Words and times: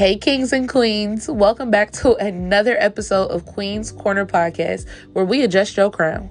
Hey, 0.00 0.16
kings 0.16 0.54
and 0.54 0.66
queens, 0.66 1.28
welcome 1.28 1.70
back 1.70 1.90
to 1.90 2.14
another 2.14 2.74
episode 2.78 3.26
of 3.26 3.44
Queenz 3.44 3.92
Corner 3.92 4.24
Podcast, 4.24 4.88
where 5.12 5.26
we 5.26 5.42
adjust 5.42 5.76
your 5.76 5.90
crown. 5.90 6.30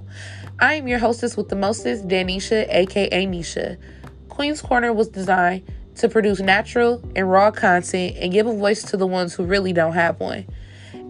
I 0.58 0.74
am 0.74 0.88
your 0.88 0.98
hostess 0.98 1.36
with 1.36 1.50
the 1.50 1.54
mostest, 1.54 2.08
Danisha, 2.08 2.66
aka 2.68 3.26
Nisha. 3.26 3.76
Queenz 4.28 4.60
Corner 4.60 4.92
was 4.92 5.06
designed 5.06 5.70
to 5.94 6.08
produce 6.08 6.40
natural 6.40 7.00
and 7.14 7.30
raw 7.30 7.52
content 7.52 8.16
and 8.18 8.32
give 8.32 8.48
a 8.48 8.52
voice 8.52 8.82
to 8.82 8.96
the 8.96 9.06
ones 9.06 9.34
who 9.34 9.44
really 9.44 9.72
don't 9.72 9.92
have 9.92 10.18
one. 10.18 10.48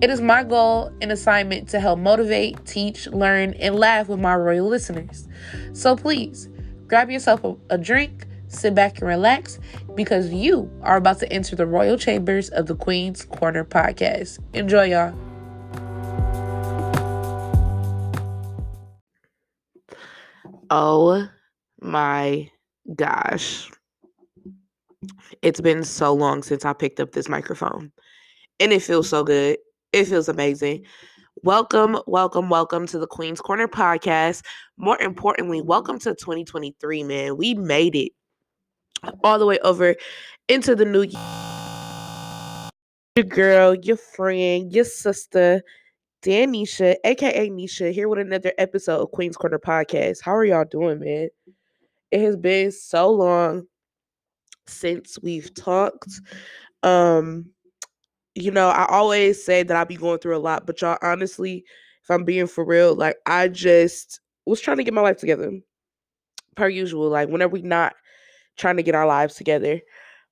It 0.03 0.11
is 0.11 0.21
my 0.21 0.45
goal 0.45 0.93
and 1.01 1.11
assignment 1.11 1.71
to 1.71 1.81
help 1.81 1.99
motivate, 1.99 2.67
teach, 2.67 3.07
learn, 3.07 3.55
and 3.55 3.75
laugh 3.77 4.07
with 4.07 4.21
my 4.21 4.37
royal 4.37 4.69
listeners. 4.69 5.27
So 5.73 5.97
please 5.97 6.51
grab 6.89 7.11
yourself 7.11 7.43
a, 7.43 7.57
a 7.71 7.79
drink 7.79 8.27
sit 8.51 8.75
back 8.75 8.99
and 8.99 9.09
relax 9.09 9.59
because 9.95 10.33
you 10.33 10.71
are 10.83 10.97
about 10.97 11.19
to 11.21 11.33
enter 11.33 11.57
the 11.57 11.67
royal 11.67 11.97
chambers 11.97 12.49
of 12.51 12.67
the 12.67 12.77
Queenz 12.77 13.29
Corner 13.31 13.65
podcast. 13.65 14.39
Enjoy, 14.53 14.85
y'all. 14.85 15.15
Oh 20.69 21.29
my 21.81 22.51
gosh. 22.95 23.71
It's 25.43 25.61
been 25.61 25.85
so 25.85 26.13
long 26.13 26.43
since 26.43 26.65
I 26.65 26.73
picked 26.73 27.01
up 27.01 27.13
this 27.13 27.29
microphone, 27.29 27.91
and 28.59 28.73
it 28.73 28.83
feels 28.83 29.09
so 29.09 29.25
good. 29.25 29.59
It 29.93 30.05
feels 30.05 30.29
amazing. 30.29 30.85
Welcome, 31.43 31.99
welcome, 32.07 32.51
welcome 32.51 32.87
to 32.89 32.99
the 32.99 33.07
Queenz 33.07 33.39
Corner 33.39 33.67
podcast. 33.67 34.45
More 34.77 35.01
importantly, 35.01 35.63
welcome 35.63 35.99
to 36.01 36.15
2023, 36.15 37.03
man. 37.05 37.37
We 37.39 37.55
made 37.55 37.97
it 37.97 38.13
all 39.23 39.39
the 39.39 39.47
way 39.47 39.59
over 39.61 39.95
into 40.49 40.75
the 40.75 40.85
new 40.85 41.03
year. 41.03 42.71
Your 43.17 43.25
girl, 43.25 43.75
your 43.75 43.97
friend, 43.97 44.73
your 44.73 44.85
sister, 44.85 45.63
Danisha, 46.23 46.97
aka 47.05 47.49
Nisha, 47.51 47.93
here 47.93 48.09
with 48.09 48.19
another 48.19 48.53
episode 48.59 49.01
of 49.01 49.11
Queenz 49.11 49.37
Corner 49.37 49.59
Podcast. 49.59 50.19
How 50.23 50.35
are 50.35 50.45
y'all 50.45 50.65
doing, 50.65 51.01
man? 51.01 51.29
It 52.11 52.21
has 52.21 52.37
been 52.37 52.73
so 52.73 53.11
long 53.11 53.67
since 54.67 55.19
we've 55.23 55.53
talked. 55.55 56.21
Um, 56.83 57.51
you 58.35 58.51
know, 58.51 58.69
I 58.69 58.87
always 58.87 59.45
say 59.45 59.63
that 59.63 59.77
I'll 59.77 59.85
be 59.85 59.97
going 59.97 60.19
through 60.19 60.37
a 60.37 60.39
lot, 60.39 60.67
but 60.67 60.81
y'all 60.81 60.99
honestly, 61.03 61.65
if 62.03 62.11
I'm 62.11 62.25
being 62.25 62.47
for 62.47 62.65
real, 62.65 62.95
like 62.95 63.17
I 63.27 63.49
just 63.49 64.21
was 64.47 64.61
trying 64.61 64.79
to 64.79 64.85
get 64.85 64.95
my 64.95 65.03
life 65.03 65.19
together. 65.19 65.53
Per 66.57 66.69
usual. 66.69 67.09
Like 67.09 67.29
whenever 67.29 67.53
we 67.53 67.63
not 67.63 67.95
trying 68.57 68.77
to 68.77 68.83
get 68.83 68.95
our 68.95 69.07
lives 69.07 69.35
together. 69.35 69.81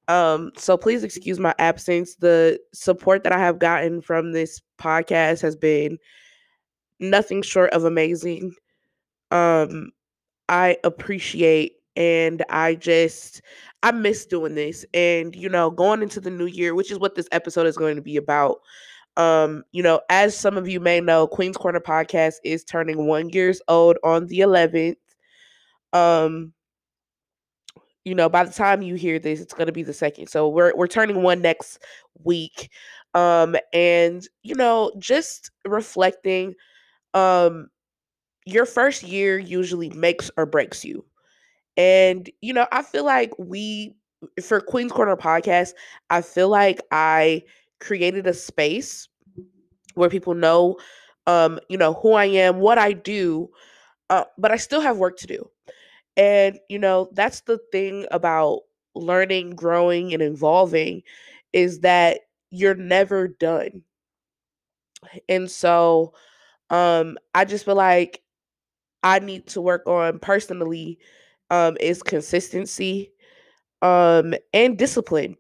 Um, 0.09 0.53
so 0.57 0.77
please 0.77 1.05
excuse 1.05 1.39
my 1.39 1.55
absence. 1.59 2.17
The 2.17 2.59
support 2.73 3.25
that 3.25 3.33
I 3.33 3.39
have 3.39 3.59
gotten 3.59 4.01
from 4.01 4.33
this 4.33 4.61
podcast 4.81 5.43
has 5.43 5.55
been 5.55 5.99
nothing 6.99 7.43
short 7.43 7.71
of 7.73 7.85
amazing. 7.85 8.53
Um, 9.31 9.91
I 10.49 10.79
appreciate 10.83 11.75
and 11.97 12.45
I 12.49 12.77
just 12.77 13.43
I 13.83 13.91
miss 13.93 14.25
doing 14.25 14.55
this. 14.55 14.87
And 14.95 15.37
you 15.37 15.49
know, 15.49 15.71
going 15.71 16.03
into 16.03 16.21
the 16.21 16.31
new 16.31 16.47
year, 16.47 16.75
which 16.75 16.91
is 16.91 16.99
what 16.99 17.15
this 17.15 17.29
episode 17.33 17.67
is 17.67 17.77
going 17.77 17.97
to 17.97 18.03
be 18.03 18.17
about. 18.17 18.61
Um, 19.17 19.65
you 19.73 19.83
know, 19.83 20.01
as 20.11 20.37
some 20.39 20.57
of 20.57 20.69
you 20.69 20.79
may 20.79 21.01
know, 21.01 21.27
Queenz 21.27 21.57
Corner 21.57 21.81
podcast 21.81 22.35
is 22.45 22.63
turning 22.63 23.07
1 23.07 23.31
years 23.31 23.61
old 23.67 23.99
on 24.05 24.27
the 24.27 24.39
11th. 24.39 24.97
Um, 25.93 26.53
you 28.09 28.15
know, 28.15 28.29
by 28.29 28.45
the 28.45 28.53
time 28.53 28.83
you 28.83 28.97
hear 28.97 29.19
this, 29.19 29.41
it's 29.41 29.55
going 29.55 29.67
to 29.67 29.73
be 29.73 29.85
the 29.85 29.95
second. 29.95 30.29
So 30.29 30.49
we're 30.49 30.75
we're 30.77 30.89
turning 30.89 31.23
one 31.23 31.43
next 31.43 31.79
week. 32.25 32.71
Um 33.15 33.57
and 33.73 34.27
you 34.43 34.55
know, 34.55 34.93
just 34.99 35.51
reflecting 35.67 36.55
um 37.15 37.69
your 38.47 38.67
first 38.67 39.03
year 39.03 39.39
usually 39.39 39.91
makes 39.91 40.31
or 40.37 40.47
breaks 40.47 40.85
you. 40.85 41.05
And 41.77 42.29
you 42.41 42.53
know, 42.53 42.67
I 42.73 42.83
feel 42.83 43.05
like 43.05 43.33
we 43.39 43.97
for 44.43 44.61
Queenz 44.61 44.91
Corner 44.93 45.17
podcast, 45.17 45.73
I 46.11 46.23
feel 46.23 46.49
like 46.49 46.81
I 46.93 47.43
created 47.81 48.27
a 48.27 48.35
space 48.35 49.09
where 49.95 50.11
people 50.11 50.35
know 50.35 50.79
um, 51.27 51.61
you 51.69 51.77
know, 51.77 51.95
who 51.95 52.15
I 52.15 52.25
am, 52.27 52.59
what 52.61 52.79
I 52.79 52.93
do, 52.93 53.51
uh, 54.11 54.25
but 54.39 54.51
I 54.53 54.57
still 54.57 54.81
have 54.81 54.99
work 54.99 55.19
to 55.19 55.27
do. 55.27 55.51
And, 56.19 56.61
you 56.71 56.81
know, 56.81 57.11
that's 57.15 57.43
the 57.43 57.59
thing 57.73 58.07
about 58.13 58.63
learning, 58.97 59.53
growing, 59.53 60.15
and 60.15 60.23
evolving 60.23 61.05
is 61.55 61.81
that 61.81 62.23
you're 62.51 62.77
never 62.77 63.29
done. 63.29 63.85
And 65.29 65.51
so 65.51 66.13
um 66.71 67.19
I 67.35 67.45
just 67.45 67.65
feel 67.65 67.77
like 67.77 68.23
I 69.03 69.21
need 69.21 69.49
to 69.49 69.61
work 69.63 69.87
on 69.87 70.19
personally 70.21 70.99
um 71.51 71.77
is 71.81 72.03
consistency 72.03 73.13
um 73.83 74.35
and 74.55 74.79
discipline. 74.79 75.37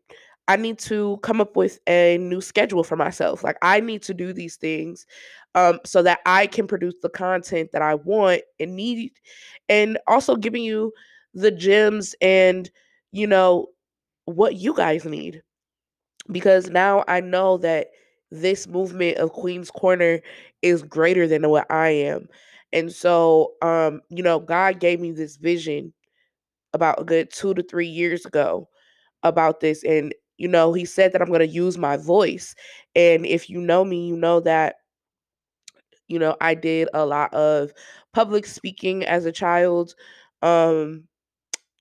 I 0.48 0.56
need 0.56 0.78
to 0.81 1.19
come 1.22 1.41
up 1.41 1.56
with 1.56 1.78
a 1.88 2.19
new 2.19 2.41
schedule 2.41 2.82
for 2.84 2.97
myself. 2.97 3.44
Like 3.44 3.56
I 3.62 3.81
need 3.81 4.03
to 4.04 4.14
do 4.14 4.32
these 4.32 4.56
things 4.56 5.06
um, 5.54 5.81
so 5.84 6.03
that 6.03 6.20
I 6.26 6.47
can 6.47 6.66
produce 6.66 6.94
the 7.03 7.10
content 7.10 7.70
that 7.72 7.82
I 7.82 7.94
want 7.97 8.42
and 8.59 8.75
need, 8.76 9.12
and 9.69 9.98
also 10.06 10.36
giving 10.36 10.64
you 10.64 10.92
the 11.34 11.50
gems 11.50 12.14
and 12.22 12.70
you 13.12 13.26
know 13.26 13.69
what 14.26 14.56
you 14.56 14.75
guys 14.75 15.04
need. 15.04 15.42
Because 16.31 16.69
now 16.70 17.04
I 17.09 17.20
know 17.20 17.56
that 17.59 17.88
this 18.30 18.66
movement 18.69 19.16
of 19.19 19.32
Queenz 19.32 19.70
Corner 19.72 20.20
is 20.62 20.82
greater 20.82 21.26
than 21.26 21.48
what 21.48 21.70
I 21.70 21.88
am. 21.91 22.28
And 22.72 22.92
so, 22.92 23.54
um, 23.62 24.03
you 24.10 24.22
know, 24.22 24.38
God 24.38 24.80
gave 24.80 25.00
me 25.00 25.12
this 25.12 25.36
vision 25.36 25.94
about 26.75 27.00
a 27.00 27.04
good 27.04 27.30
two 27.32 27.54
to 27.54 27.62
three 27.62 27.86
years 27.88 28.26
ago 28.26 28.69
about 29.22 29.60
this. 29.60 29.84
And 29.84 30.15
you 30.38 30.49
know, 30.49 30.72
he 30.72 30.84
said 30.84 31.12
that 31.12 31.21
I'm 31.21 31.28
going 31.28 31.41
to 31.41 31.47
use 31.47 31.76
my 31.76 31.97
voice. 31.97 32.54
And 32.94 33.26
if 33.26 33.50
you 33.50 33.60
know 33.60 33.84
me, 33.84 34.06
you 34.06 34.16
know 34.16 34.41
that, 34.41 34.76
you 36.06 36.19
know, 36.19 36.37
I 36.41 36.54
did 36.54 36.88
a 36.94 37.04
lot 37.04 37.34
of 37.34 37.72
public 38.15 38.47
speaking 38.47 39.04
as 39.04 39.27
a 39.27 39.32
child. 39.32 39.94
Um, 40.43 41.04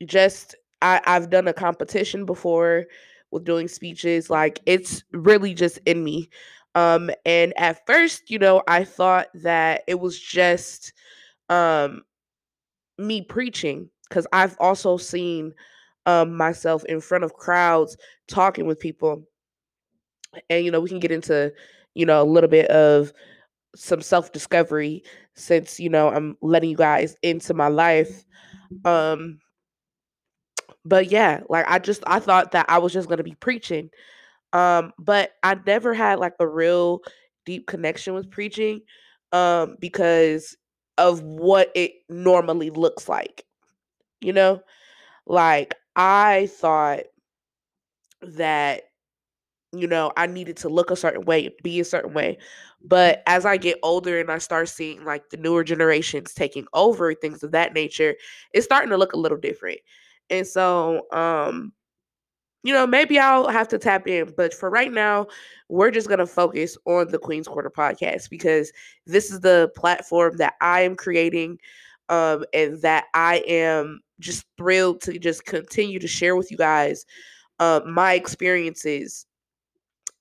just, 0.06 0.56
I, 0.82 1.02
I've 1.06 1.30
done 1.30 1.48
a 1.48 1.54
competition 1.54 2.26
before 2.26 2.86
with 3.32 3.46
doing 3.46 3.68
speeches. 3.68 4.30
Like, 4.30 4.60
it's 4.66 5.04
really 5.14 5.54
just 5.54 5.80
in 5.86 6.04
me. 6.04 6.30
Um, 6.76 7.10
and 7.26 7.54
at 7.58 7.86
first, 7.88 8.30
you 8.30 8.40
know, 8.40 8.62
I 8.68 8.84
thought 8.84 9.28
that 9.36 9.84
it 9.88 10.00
was 10.00 10.20
just 10.20 10.94
um, 11.50 12.04
me 12.98 13.22
preaching 13.22 13.90
because 14.10 14.28
I've 14.34 14.58
also 14.60 14.98
seen 14.98 15.54
um, 16.08 16.36
myself 16.36 16.84
in 16.86 17.02
front 17.02 17.24
of 17.24 17.34
crowds 17.34 17.98
talking 18.28 18.66
with 18.66 18.80
people. 18.80 19.24
And, 20.50 20.66
you 20.66 20.72
know, 20.72 20.80
we 20.80 20.90
can 20.90 21.00
get 21.00 21.12
into, 21.12 21.54
you 21.94 22.06
know, 22.06 22.22
a 22.22 22.26
little 22.26 22.50
bit 22.50 22.70
of 22.72 23.12
some 23.76 24.02
self 24.02 24.32
discovery 24.32 25.04
since, 25.36 25.80
you 25.80 25.90
know, 25.90 26.10
I'm 26.10 26.38
letting 26.42 26.70
you 26.70 26.78
guys 26.78 27.16
into 27.22 27.54
my 27.54 27.68
life. 27.68 28.24
Um, 28.86 29.40
but 30.86 31.12
yeah, 31.12 31.42
like 31.50 31.66
I 31.68 31.78
just, 31.80 32.02
I 32.08 32.20
thought 32.20 32.54
that 32.54 32.66
I 32.70 32.78
was 32.80 32.94
just 32.94 33.10
going 33.10 33.18
to 33.18 33.24
be 33.24 33.36
preaching. 33.36 33.90
Um, 34.54 34.94
but 34.98 35.34
I 35.44 35.58
never 35.66 35.94
had 35.94 36.20
like 36.20 36.34
a 36.40 36.48
real 36.48 37.02
deep 37.46 37.68
connection 37.68 38.14
with 38.14 38.32
preaching 38.32 38.82
um, 39.34 39.76
because 39.82 40.56
of 40.98 41.22
what 41.22 41.70
it 41.76 41.92
normally 42.08 42.70
looks 42.70 43.10
like, 43.10 43.44
you 44.22 44.32
know? 44.32 44.62
Like 45.26 45.76
I 45.98 46.48
thought 46.48 47.02
that 48.22 48.84
you 49.74 49.88
know, 49.88 50.14
I 50.18 50.28
needed 50.28 50.58
to 50.58 50.70
look 50.70 50.92
a 50.92 50.96
certain 50.96 51.26
way, 51.26 51.56
be 51.64 51.80
a 51.82 51.86
certain 51.86 52.14
way. 52.14 52.38
But 52.84 53.24
as 53.28 53.46
I 53.46 53.58
get 53.58 53.80
older 53.84 54.20
and 54.20 54.32
I 54.32 54.38
start 54.40 54.70
seeing 54.70 55.04
like 55.06 55.30
the 55.30 55.38
newer 55.38 55.64
generations 55.64 56.34
taking 56.34 56.66
over 56.74 57.14
things 57.14 57.44
of 57.44 57.52
that 57.52 57.74
nature, 57.74 58.16
it's 58.54 58.66
starting 58.66 58.90
to 58.92 58.98
look 58.98 59.14
a 59.14 59.18
little 59.20 59.38
different. 59.38 59.80
And 60.30 60.48
so 60.48 61.08
um 61.12 61.74
you 62.64 62.74
know, 62.74 62.88
maybe 62.88 63.20
I'll 63.20 63.48
have 63.50 63.70
to 63.70 63.78
tap 63.80 64.08
in, 64.08 64.34
but 64.36 64.54
for 64.54 64.70
right 64.70 64.92
now, 64.92 65.28
we're 65.70 65.92
just 65.92 66.08
going 66.10 66.20
to 66.20 66.28
focus 66.28 66.78
on 66.86 67.10
the 67.10 67.20
Queenz 67.20 67.48
Corner 67.48 67.70
podcast 67.70 68.30
because 68.30 68.74
this 69.06 69.32
is 69.32 69.40
the 69.42 69.72
platform 69.78 70.38
that 70.38 70.56
I 70.62 70.82
am 70.82 70.96
creating 70.96 71.60
um 72.10 72.46
and 72.54 72.82
that 72.82 73.06
I 73.14 73.44
am 73.48 74.02
just 74.20 74.46
thrilled 74.58 75.02
to 75.02 75.20
just 75.20 75.46
continue 75.46 76.00
to 76.00 76.08
share 76.08 76.36
with 76.36 76.52
you 76.52 76.58
guys 76.58 77.06
uh, 77.60 77.82
my 77.88 78.14
experiences 78.14 79.26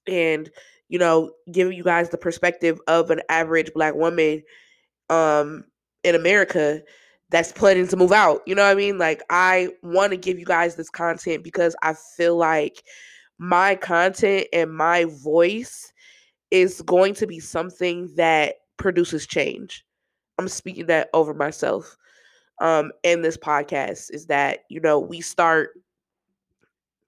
and 0.07 0.51
you 0.89 0.99
know 0.99 1.33
giving 1.53 1.77
you 1.77 1.85
guys 1.85 2.11
the 2.11 2.19
perspective 2.19 2.79
of 2.87 3.11
an 3.11 3.21
average 3.29 3.71
black 3.75 3.95
woman 3.95 4.43
um 5.11 5.65
in 6.05 6.15
america 6.15 6.81
that's 7.31 7.51
planning 7.53 7.89
to 7.89 7.97
move 7.97 8.13
out 8.13 8.41
you 8.47 8.55
know 8.55 8.63
what 8.63 8.71
i 8.71 8.75
mean 8.75 8.97
like 8.99 9.23
i 9.31 9.69
want 9.83 10.13
to 10.13 10.17
give 10.17 10.39
you 10.39 10.45
guys 10.45 10.77
this 10.77 10.91
content 10.91 11.43
because 11.43 11.75
i 11.83 11.93
feel 12.17 12.37
like 12.37 12.83
my 13.39 13.75
content 13.75 14.47
and 14.53 14.75
my 14.75 15.05
voice 15.23 15.93
is 16.51 16.81
going 16.83 17.15
to 17.15 17.27
be 17.27 17.41
something 17.41 18.11
that 18.17 18.57
produces 18.77 19.27
change. 19.27 19.85
I'm 20.39 20.49
speaking 20.49 20.87
that 20.87 21.09
over 21.15 21.35
myself 21.35 21.97
um 22.61 22.93
in 23.03 23.23
this 23.23 23.37
podcast 23.37 24.11
is 24.13 24.27
that 24.27 24.61
you 24.71 24.81
know 24.81 24.99
we 25.01 25.21
start 25.21 25.71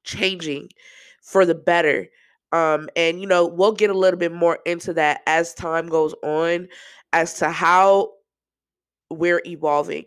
changing 0.04 0.68
for 1.22 1.44
the 1.44 1.54
better 1.54 2.06
um 2.52 2.88
and 2.96 3.20
you 3.20 3.26
know 3.26 3.46
we'll 3.46 3.72
get 3.72 3.90
a 3.90 3.98
little 3.98 4.18
bit 4.18 4.32
more 4.32 4.58
into 4.64 4.92
that 4.94 5.20
as 5.26 5.52
time 5.54 5.86
goes 5.88 6.14
on 6.22 6.66
as 7.12 7.34
to 7.34 7.50
how 7.50 8.10
we're 9.10 9.42
evolving 9.46 10.04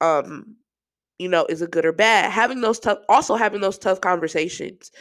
um 0.00 0.56
you 1.18 1.28
know 1.28 1.46
is 1.48 1.62
it 1.62 1.70
good 1.70 1.86
or 1.86 1.92
bad? 1.92 2.30
Having 2.30 2.62
those 2.62 2.80
tough 2.80 2.98
also 3.08 3.36
having 3.36 3.60
those 3.60 3.78
tough 3.78 4.00
conversations 4.00 4.92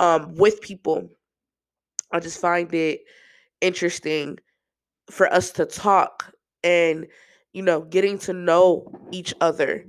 um 0.00 0.34
with 0.36 0.60
people 0.62 1.10
i 2.12 2.20
just 2.20 2.40
find 2.40 2.72
it 2.74 3.00
interesting 3.62 4.38
for 5.10 5.32
us 5.32 5.52
to 5.52 5.66
talk 5.66 6.33
and 6.64 7.06
you 7.52 7.62
know 7.62 7.82
getting 7.82 8.18
to 8.20 8.32
know 8.32 8.90
each 9.12 9.32
other. 9.40 9.86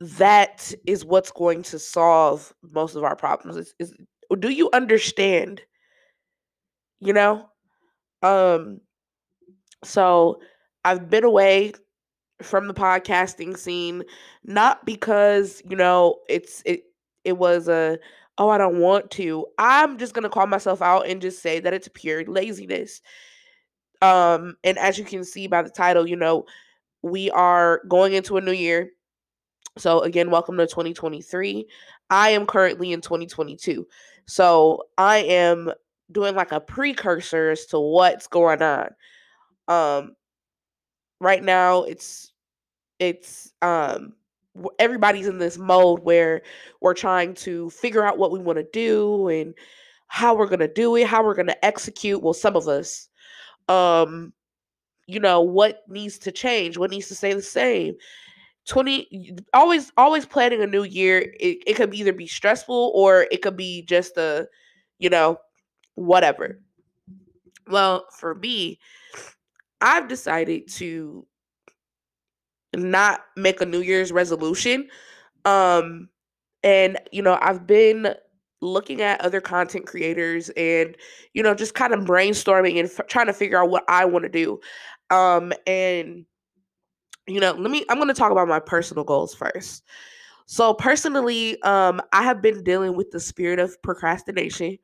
That 0.00 0.72
is 0.86 1.04
what's 1.04 1.32
going 1.32 1.64
to 1.64 1.78
solve 1.78 2.54
most 2.62 2.94
of 2.94 3.02
our 3.04 3.16
problems 3.16 3.56
is, 3.56 3.74
is 3.80 3.94
do 4.38 4.50
you 4.50 4.70
understand? 4.72 5.60
You 7.00 7.12
know? 7.12 7.48
Um 8.22 8.80
so 9.84 10.40
i've 10.84 11.08
been 11.10 11.24
away 11.24 11.72
from 12.42 12.68
the 12.68 12.74
podcasting 12.74 13.56
scene 13.56 14.02
not 14.44 14.84
because 14.84 15.62
you 15.68 15.76
know 15.76 16.16
it's 16.28 16.62
it 16.66 16.82
it 17.24 17.38
was 17.38 17.68
a 17.68 17.98
oh 18.38 18.48
i 18.48 18.58
don't 18.58 18.80
want 18.80 19.10
to. 19.10 19.46
I'm 19.58 19.98
just 19.98 20.14
going 20.14 20.22
to 20.22 20.28
call 20.28 20.46
myself 20.46 20.80
out 20.82 21.08
and 21.08 21.20
just 21.20 21.42
say 21.42 21.60
that 21.60 21.74
it's 21.74 21.88
pure 21.94 22.24
laziness 22.24 23.00
um 24.02 24.56
and 24.64 24.78
as 24.78 24.98
you 24.98 25.04
can 25.04 25.24
see 25.24 25.46
by 25.46 25.62
the 25.62 25.70
title 25.70 26.06
you 26.06 26.16
know 26.16 26.44
we 27.02 27.30
are 27.30 27.82
going 27.88 28.12
into 28.12 28.36
a 28.36 28.40
new 28.40 28.52
year. 28.52 28.90
So 29.76 30.00
again 30.00 30.30
welcome 30.30 30.56
to 30.56 30.66
2023 30.66 31.66
i 32.10 32.30
am 32.30 32.46
currently 32.46 32.92
in 32.92 33.00
2022 33.00 33.86
so 34.26 34.82
i 34.96 35.18
am 35.18 35.70
doing 36.10 36.34
like 36.34 36.52
a 36.52 36.60
precursor 36.60 37.50
as 37.50 37.66
to 37.66 37.78
what's 37.78 38.26
going 38.26 38.62
on. 38.62 38.88
Um 39.68 40.16
right 41.20 41.42
now 41.42 41.82
it's 41.82 42.32
it's 42.98 43.52
um 43.62 44.14
everybody's 44.78 45.26
in 45.26 45.38
this 45.38 45.58
mode 45.58 46.00
where 46.00 46.42
we're 46.80 46.94
trying 46.94 47.34
to 47.34 47.70
figure 47.70 48.04
out 48.04 48.18
what 48.18 48.32
we 48.32 48.38
want 48.38 48.58
to 48.58 48.66
do 48.72 49.28
and 49.28 49.54
how 50.08 50.34
we're 50.34 50.46
going 50.46 50.58
to 50.58 50.72
do 50.72 50.96
it 50.96 51.06
how 51.06 51.22
we're 51.22 51.34
going 51.34 51.46
to 51.46 51.64
execute. 51.64 52.22
Well 52.22 52.34
some 52.34 52.56
of 52.56 52.66
us 52.66 53.08
um 53.68 54.32
you 55.06 55.20
know 55.20 55.40
what 55.40 55.82
needs 55.88 56.18
to 56.18 56.32
change 56.32 56.78
what 56.78 56.90
needs 56.90 57.08
to 57.08 57.14
stay 57.14 57.32
the 57.34 57.42
same. 57.42 57.94
20 58.66 59.36
always 59.54 59.92
always 59.96 60.26
planning 60.26 60.62
a 60.62 60.66
new 60.66 60.84
year 60.84 61.20
it, 61.40 61.58
it 61.66 61.74
could 61.74 61.94
either 61.94 62.12
be 62.12 62.26
stressful 62.26 62.92
or 62.94 63.26
it 63.32 63.42
could 63.42 63.56
be 63.56 63.82
just 63.82 64.16
a 64.18 64.48
you 64.98 65.10
know 65.10 65.38
whatever. 65.96 66.60
Well 67.68 68.06
for 68.10 68.34
me 68.34 68.78
i've 69.80 70.08
decided 70.08 70.68
to 70.68 71.26
not 72.74 73.20
make 73.36 73.60
a 73.60 73.66
new 73.66 73.80
year's 73.80 74.12
resolution 74.12 74.88
um 75.44 76.08
and 76.64 76.98
you 77.12 77.22
know 77.22 77.38
i've 77.42 77.66
been 77.66 78.14
looking 78.60 79.00
at 79.00 79.20
other 79.20 79.40
content 79.40 79.86
creators 79.86 80.50
and 80.50 80.96
you 81.32 81.42
know 81.42 81.54
just 81.54 81.74
kind 81.74 81.92
of 81.94 82.00
brainstorming 82.00 82.78
and 82.78 82.90
f- 82.90 83.06
trying 83.06 83.26
to 83.26 83.32
figure 83.32 83.62
out 83.62 83.70
what 83.70 83.84
i 83.88 84.04
want 84.04 84.24
to 84.24 84.28
do. 84.28 84.60
Um 85.10 85.52
and 85.66 86.24
you 87.26 87.40
know 87.40 87.52
let 87.52 87.70
me 87.70 87.84
i'm 87.88 87.98
going 87.98 88.08
to 88.08 88.14
talk 88.14 88.32
about 88.32 88.48
my 88.48 88.60
personal 88.60 89.04
goals 89.04 89.34
first. 89.34 89.84
So 90.46 90.74
personally 90.74 91.60
um 91.62 92.00
i 92.12 92.22
have 92.22 92.42
been 92.42 92.62
dealing 92.64 92.96
with 92.96 93.10
the 93.10 93.20
spirit 93.20 93.58
of 93.58 93.80
procrastination 93.82 94.78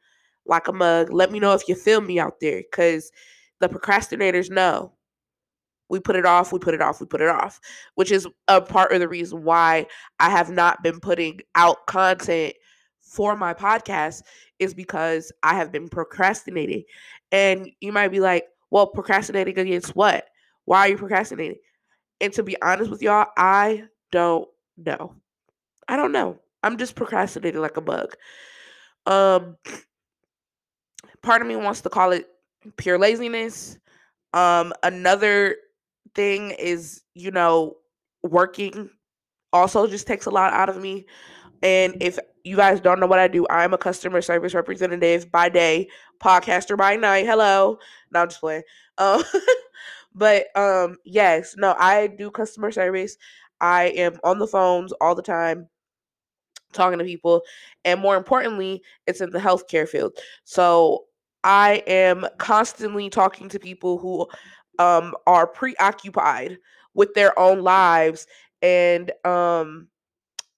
like 0.47 0.69
a 0.69 0.73
mug. 0.73 1.13
Let 1.13 1.33
me 1.33 1.41
know 1.41 1.53
if 1.55 1.69
you 1.69 1.75
feel 1.75 2.01
me 2.01 2.19
out 2.19 2.41
there 2.41 2.59
because 2.59 3.11
the 3.61 3.69
procrastinators 3.69 4.51
know. 4.51 4.93
We 5.91 6.01
put 6.01 6.17
it 6.17 6.25
off, 6.25 6.51
we 6.53 6.59
put 6.59 6.75
it 6.75 6.81
off, 6.81 7.01
we 7.01 7.07
put 7.07 7.21
it 7.21 7.29
off, 7.29 7.61
which 7.95 8.11
is 8.11 8.27
a 8.49 8.61
part 8.61 8.93
of 8.93 9.01
the 9.01 9.09
reason 9.09 9.45
why 9.45 9.87
I 10.19 10.31
have 10.31 10.51
not 10.51 10.83
been 10.83 10.99
putting 10.99 11.41
out 11.55 11.87
content 11.87 12.55
for 13.05 13.37
my 13.37 13.55
podcast 13.55 14.23
is 14.59 14.75
because 14.75 15.31
I 15.43 15.55
have 15.55 15.71
been 15.71 15.89
procrastinating. 15.89 16.85
And 17.31 17.71
you 17.81 17.93
might 17.93 18.09
be 18.09 18.21
like, 18.21 18.47
well, 18.71 18.87
procrastinating 18.87 19.59
against 19.59 19.95
what? 19.95 20.27
Why 20.65 20.81
are 20.81 20.89
you 20.89 20.97
procrastinating? 20.97 21.59
And 22.21 22.33
to 22.33 22.43
be 22.43 22.61
honest 22.63 22.91
with 22.91 23.03
y'all, 23.03 23.27
I 23.37 23.85
don't 24.11 24.49
know. 24.77 25.15
I 25.89 25.97
don't 25.97 26.13
know. 26.13 26.39
I'm 26.63 26.79
just 26.79 26.97
procrastinating 26.97 27.61
like 27.61 27.77
a 27.77 27.83
bug. 27.83 28.15
Um 29.07 29.57
part 31.23 31.43
of 31.43 31.49
me 31.49 31.57
wants 31.57 31.83
to 31.83 31.91
call 31.91 32.13
it 32.13 32.27
pure 32.77 32.99
laziness. 32.99 33.79
Um 34.33 34.73
another 34.83 35.57
thing 36.15 36.53
is, 36.53 37.03
you 37.15 37.31
know, 37.31 37.77
working 38.23 38.89
also 39.53 39.87
just 39.87 40.07
takes 40.07 40.27
a 40.27 40.31
lot 40.31 40.53
out 40.53 40.69
of 40.69 40.81
me. 40.81 41.07
And 41.63 41.97
if 42.01 42.19
you 42.45 42.57
guys 42.57 42.81
don't 42.81 43.01
know 43.01 43.07
what 43.07 43.19
I 43.19 43.27
do, 43.27 43.47
I'm 43.49 43.73
a 43.73 43.79
customer 43.79 44.21
service 44.21 44.55
representative 44.55 45.33
by 45.33 45.49
day, 45.49 45.89
podcaster 46.23 46.77
by 46.77 46.95
night. 46.97 47.27
Hello. 47.27 47.79
No, 48.13 48.21
I'm 48.21 48.29
just 48.29 48.41
playing. 48.41 48.63
Um, 48.99 49.23
but 50.15 50.55
um, 50.57 50.99
yes, 51.05 51.57
no, 51.57 51.75
I 51.79 52.07
do 52.07 52.31
customer 52.31 52.71
service. 52.71 53.17
I 53.61 53.85
am 53.97 54.19
on 54.25 54.39
the 54.39 54.47
phones 54.47 54.93
all 55.01 55.15
the 55.15 55.23
time 55.23 55.69
talking 56.73 56.99
to 56.99 57.05
people. 57.05 57.43
And 57.85 58.01
more 58.01 58.17
importantly, 58.17 58.83
it's 59.07 59.21
in 59.21 59.31
the 59.31 59.39
healthcare 59.39 59.89
field. 59.89 60.13
So 60.45 61.05
I 61.45 61.83
am 61.87 62.27
constantly 62.39 63.09
talking 63.09 63.49
to 63.49 63.59
people 63.59 63.97
who 63.97 64.29
um, 64.79 65.15
are 65.27 65.47
preoccupied 65.47 66.59
with 66.95 67.15
their 67.15 67.39
own 67.39 67.63
lives 67.63 68.27
and 68.61 69.13
um, 69.25 69.89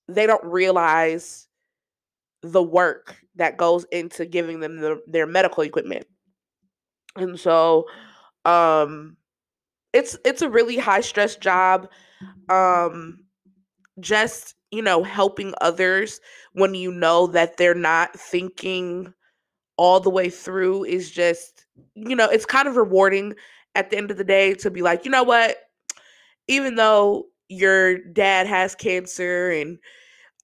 they 0.09 0.27
don't 0.27 0.45
realize 0.45 1.49
the 2.53 2.63
work 2.63 3.17
that 3.37 3.57
goes 3.57 3.85
into 3.93 4.27
giving 4.27 4.61
them 4.61 4.79
the, 4.79 5.01
their 5.07 5.27
medical 5.27 5.63
equipment. 5.63 6.07
And 7.17 7.39
so 7.39 7.87
um, 8.45 9.17
it's 9.93 10.17
it's 10.25 10.43
a 10.43 10.51
really 10.51 10.77
high 10.77 11.01
stress 11.01 11.37
job. 11.37 11.89
Um, 12.49 13.21
just 14.01 14.55
you 14.71 14.83
know 14.83 15.03
helping 15.03 15.55
others 15.61 16.21
when 16.53 16.75
you 16.75 16.93
know 16.93 17.27
that 17.29 17.57
they're 17.57 17.75
not 17.75 18.19
thinking 18.19 19.13
all 19.79 20.01
the 20.01 20.11
way 20.11 20.29
through 20.29 20.85
is 20.85 21.11
just 21.11 21.67
you 21.95 22.17
know 22.17 22.29
it's 22.29 22.47
kind 22.47 22.69
of 22.69 22.77
rewarding 22.77 23.35
at 23.75 23.91
the 23.91 23.97
end 23.97 24.11
of 24.11 24.17
the 24.17 24.25
day 24.25 24.55
to 24.55 24.71
be 24.71 24.83
like, 24.83 25.05
you 25.05 25.11
know 25.11 25.23
what? 25.23 25.59
Even 26.49 26.77
though 26.77 27.27
your 27.49 27.99
dad 27.99 28.47
has 28.47 28.75
cancer 28.75 29.51
and 29.51 29.79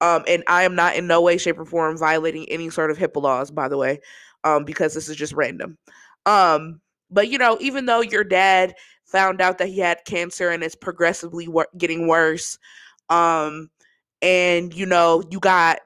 um 0.03 0.25
and 0.29 0.45
I 0.49 0.65
am 0.65 0.77
not 0.77 0.97
in 0.97 1.07
no 1.09 1.23
way, 1.23 1.39
shape, 1.39 1.59
or 1.59 1.67
form 1.67 1.99
violating 1.99 2.47
any 2.51 2.71
sort 2.71 2.91
of 2.91 2.99
HIPAA 2.99 3.23
laws, 3.23 3.51
by 3.53 3.69
the 3.69 3.79
way, 3.79 4.01
um, 4.45 4.65
because 4.67 4.95
this 4.95 5.09
is 5.09 5.17
just 5.17 5.35
random. 5.35 5.79
Um, 6.27 6.81
but 7.11 7.29
you 7.31 7.39
know, 7.39 7.59
even 7.61 7.87
though 7.87 8.03
your 8.03 8.25
dad 8.25 8.75
found 9.07 9.41
out 9.41 9.59
that 9.59 9.69
he 9.69 9.79
had 9.81 10.01
cancer 10.07 10.51
and 10.51 10.65
it's 10.65 10.77
progressively 10.77 11.49
wor- 11.49 11.69
getting 11.79 12.09
worse, 12.09 12.59
um, 13.11 13.71
and 14.23 14.75
you 14.75 14.87
know, 14.87 15.23
you 15.31 15.41
got 15.41 15.79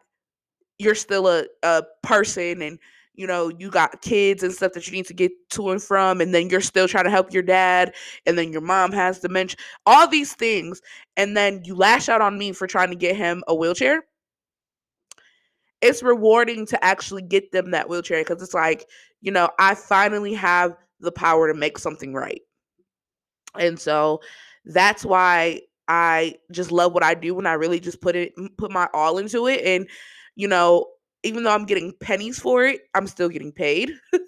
you're 0.79 0.95
still 0.95 1.29
a, 1.29 1.47
a 1.63 1.83
person 2.03 2.63
and 2.63 2.79
you 3.17 3.27
know, 3.27 3.49
you 3.59 3.71
got 3.71 4.03
kids 4.03 4.43
and 4.43 4.53
stuff 4.53 4.73
that 4.75 4.87
you 4.87 4.93
need 4.93 5.07
to 5.07 5.15
get 5.15 5.33
to 5.51 5.71
and 5.71 5.83
from, 5.83 6.21
and 6.21 6.35
then 6.35 6.49
you're 6.51 6.61
still 6.61 6.87
trying 6.87 7.05
to 7.05 7.11
help 7.11 7.33
your 7.33 7.43
dad, 7.43 7.95
and 8.27 8.39
then 8.39 8.53
your 8.53 8.61
mom 8.61 8.93
has 8.93 9.19
dementia, 9.19 9.57
all 9.87 10.07
these 10.07 10.35
things, 10.35 10.81
and 11.17 11.37
then 11.37 11.63
you 11.65 11.75
lash 11.75 12.09
out 12.09 12.21
on 12.21 12.39
me 12.39 12.53
for 12.53 12.67
trying 12.67 12.91
to 12.91 12.97
get 12.97 13.17
him 13.17 13.43
a 13.49 13.55
wheelchair. 13.55 14.05
It's 15.81 16.03
rewarding 16.03 16.67
to 16.67 16.85
actually 16.85 17.23
get 17.23 17.53
them 17.53 17.71
that 17.73 17.89
wheelchair 17.89 18.23
because 18.23 18.43
it's 18.43 18.55
like, 18.55 18.87
you 19.21 19.31
know, 19.31 19.49
I 19.59 19.75
finally 19.75 20.35
have 20.35 20.77
the 21.01 21.13
power 21.13 21.53
to 21.53 21.59
make 21.59 21.79
something 21.79 22.15
right. 22.15 22.41
And 23.59 23.79
so 23.79 24.21
that's 24.65 25.05
why 25.05 25.61
I 25.89 26.37
just 26.51 26.73
love 26.73 26.93
what 26.93 27.03
I 27.03 27.15
do 27.15 27.35
when 27.35 27.47
I 27.47 27.53
really 27.55 27.81
just 27.81 28.01
put 28.01 28.17
it 28.17 28.35
put 28.57 28.71
my 28.71 28.89
all 28.93 29.19
into 29.19 29.47
it 29.47 29.65
and 29.65 29.89
you 30.35 30.49
know 30.49 30.87
even 31.27 31.45
though 31.45 31.53
I'm 31.55 31.67
getting 31.67 31.93
pennies 32.01 32.39
for 32.41 32.65
it, 32.67 32.83
I'm 32.95 33.09
still 33.09 33.29
getting 33.29 33.53
paid. 33.53 33.93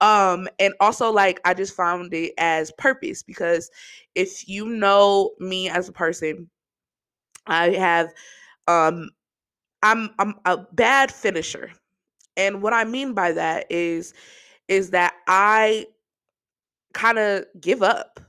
um 0.00 0.48
and 0.58 0.74
also 0.80 1.10
like 1.10 1.40
I 1.44 1.54
just 1.54 1.74
found 1.74 2.12
it 2.12 2.34
as 2.38 2.72
purpose 2.78 3.22
because 3.22 3.70
if 4.14 4.48
you 4.48 4.66
know 4.68 5.32
me 5.38 5.68
as 5.68 5.88
a 5.88 5.92
person, 5.92 6.50
I 7.46 7.70
have 7.70 8.12
um 8.68 9.10
I'm 9.82 10.10
I'm 10.18 10.34
a 10.46 10.58
bad 10.74 11.12
finisher. 11.12 11.72
And 12.36 12.62
what 12.62 12.72
I 12.74 12.84
mean 12.84 13.14
by 13.14 13.32
that 13.32 13.66
is 13.70 14.14
is 14.68 14.90
that 14.90 15.14
I 15.28 15.86
kind 16.94 17.18
of 17.18 17.44
give 17.60 17.82
up 17.82 18.20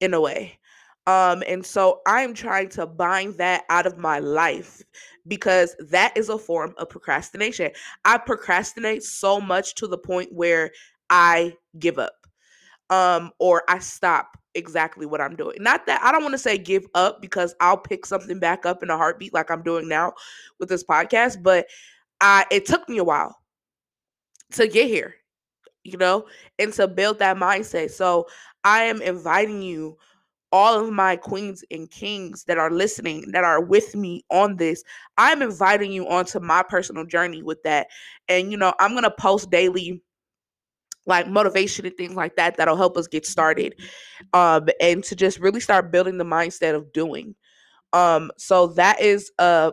in 0.00 0.14
a 0.14 0.20
way. 0.20 0.58
Um, 1.06 1.42
and 1.46 1.64
so 1.64 2.00
I'm 2.06 2.34
trying 2.34 2.68
to 2.70 2.86
bind 2.86 3.34
that 3.38 3.64
out 3.68 3.86
of 3.86 3.96
my 3.96 4.18
life 4.18 4.82
because 5.28 5.76
that 5.90 6.16
is 6.16 6.28
a 6.28 6.38
form 6.38 6.74
of 6.78 6.88
procrastination. 6.88 7.70
I 8.04 8.18
procrastinate 8.18 9.02
so 9.02 9.40
much 9.40 9.74
to 9.76 9.86
the 9.86 9.98
point 9.98 10.32
where 10.32 10.70
I 11.10 11.54
give 11.78 11.98
up 11.98 12.14
um 12.90 13.32
or 13.40 13.62
I 13.68 13.78
stop 13.80 14.38
exactly 14.54 15.06
what 15.06 15.20
I'm 15.20 15.36
doing. 15.36 15.56
Not 15.60 15.86
that 15.86 16.02
I 16.02 16.12
don't 16.12 16.22
want 16.22 16.34
to 16.34 16.38
say 16.38 16.56
give 16.58 16.86
up 16.94 17.20
because 17.20 17.54
I'll 17.60 17.76
pick 17.76 18.06
something 18.06 18.38
back 18.38 18.64
up 18.64 18.82
in 18.82 18.90
a 18.90 18.96
heartbeat 18.96 19.34
like 19.34 19.50
I'm 19.50 19.62
doing 19.62 19.88
now 19.88 20.12
with 20.58 20.68
this 20.68 20.84
podcast, 20.84 21.42
but 21.42 21.66
I 22.20 22.46
it 22.50 22.66
took 22.66 22.88
me 22.88 22.98
a 22.98 23.04
while 23.04 23.36
to 24.52 24.66
get 24.66 24.86
here, 24.86 25.14
you 25.84 25.98
know, 25.98 26.26
and 26.58 26.72
to 26.74 26.88
build 26.88 27.18
that 27.18 27.36
mindset. 27.36 27.90
So 27.90 28.26
I 28.64 28.84
am 28.84 29.02
inviting 29.02 29.62
you 29.62 29.98
all 30.52 30.80
of 30.82 30.92
my 30.92 31.16
queens 31.16 31.64
and 31.70 31.90
kings 31.90 32.44
that 32.44 32.58
are 32.58 32.70
listening, 32.70 33.30
that 33.32 33.44
are 33.44 33.60
with 33.60 33.94
me 33.94 34.24
on 34.30 34.56
this, 34.56 34.82
I'm 35.18 35.42
inviting 35.42 35.92
you 35.92 36.08
onto 36.08 36.40
my 36.40 36.62
personal 36.62 37.04
journey 37.04 37.42
with 37.42 37.62
that. 37.64 37.88
And, 38.28 38.50
you 38.50 38.56
know, 38.56 38.72
I'm 38.78 38.92
going 38.92 39.02
to 39.02 39.10
post 39.10 39.50
daily 39.50 40.02
like 41.06 41.28
motivation 41.28 41.86
and 41.86 41.96
things 41.96 42.14
like 42.14 42.36
that 42.36 42.56
that'll 42.56 42.76
help 42.76 42.96
us 42.96 43.06
get 43.06 43.24
started 43.24 43.76
um 44.32 44.68
and 44.80 45.04
to 45.04 45.14
just 45.14 45.38
really 45.38 45.60
start 45.60 45.92
building 45.92 46.18
the 46.18 46.24
mindset 46.24 46.74
of 46.74 46.92
doing. 46.92 47.34
Um 47.92 48.32
so 48.36 48.66
that 48.68 49.00
is 49.00 49.30
a 49.38 49.72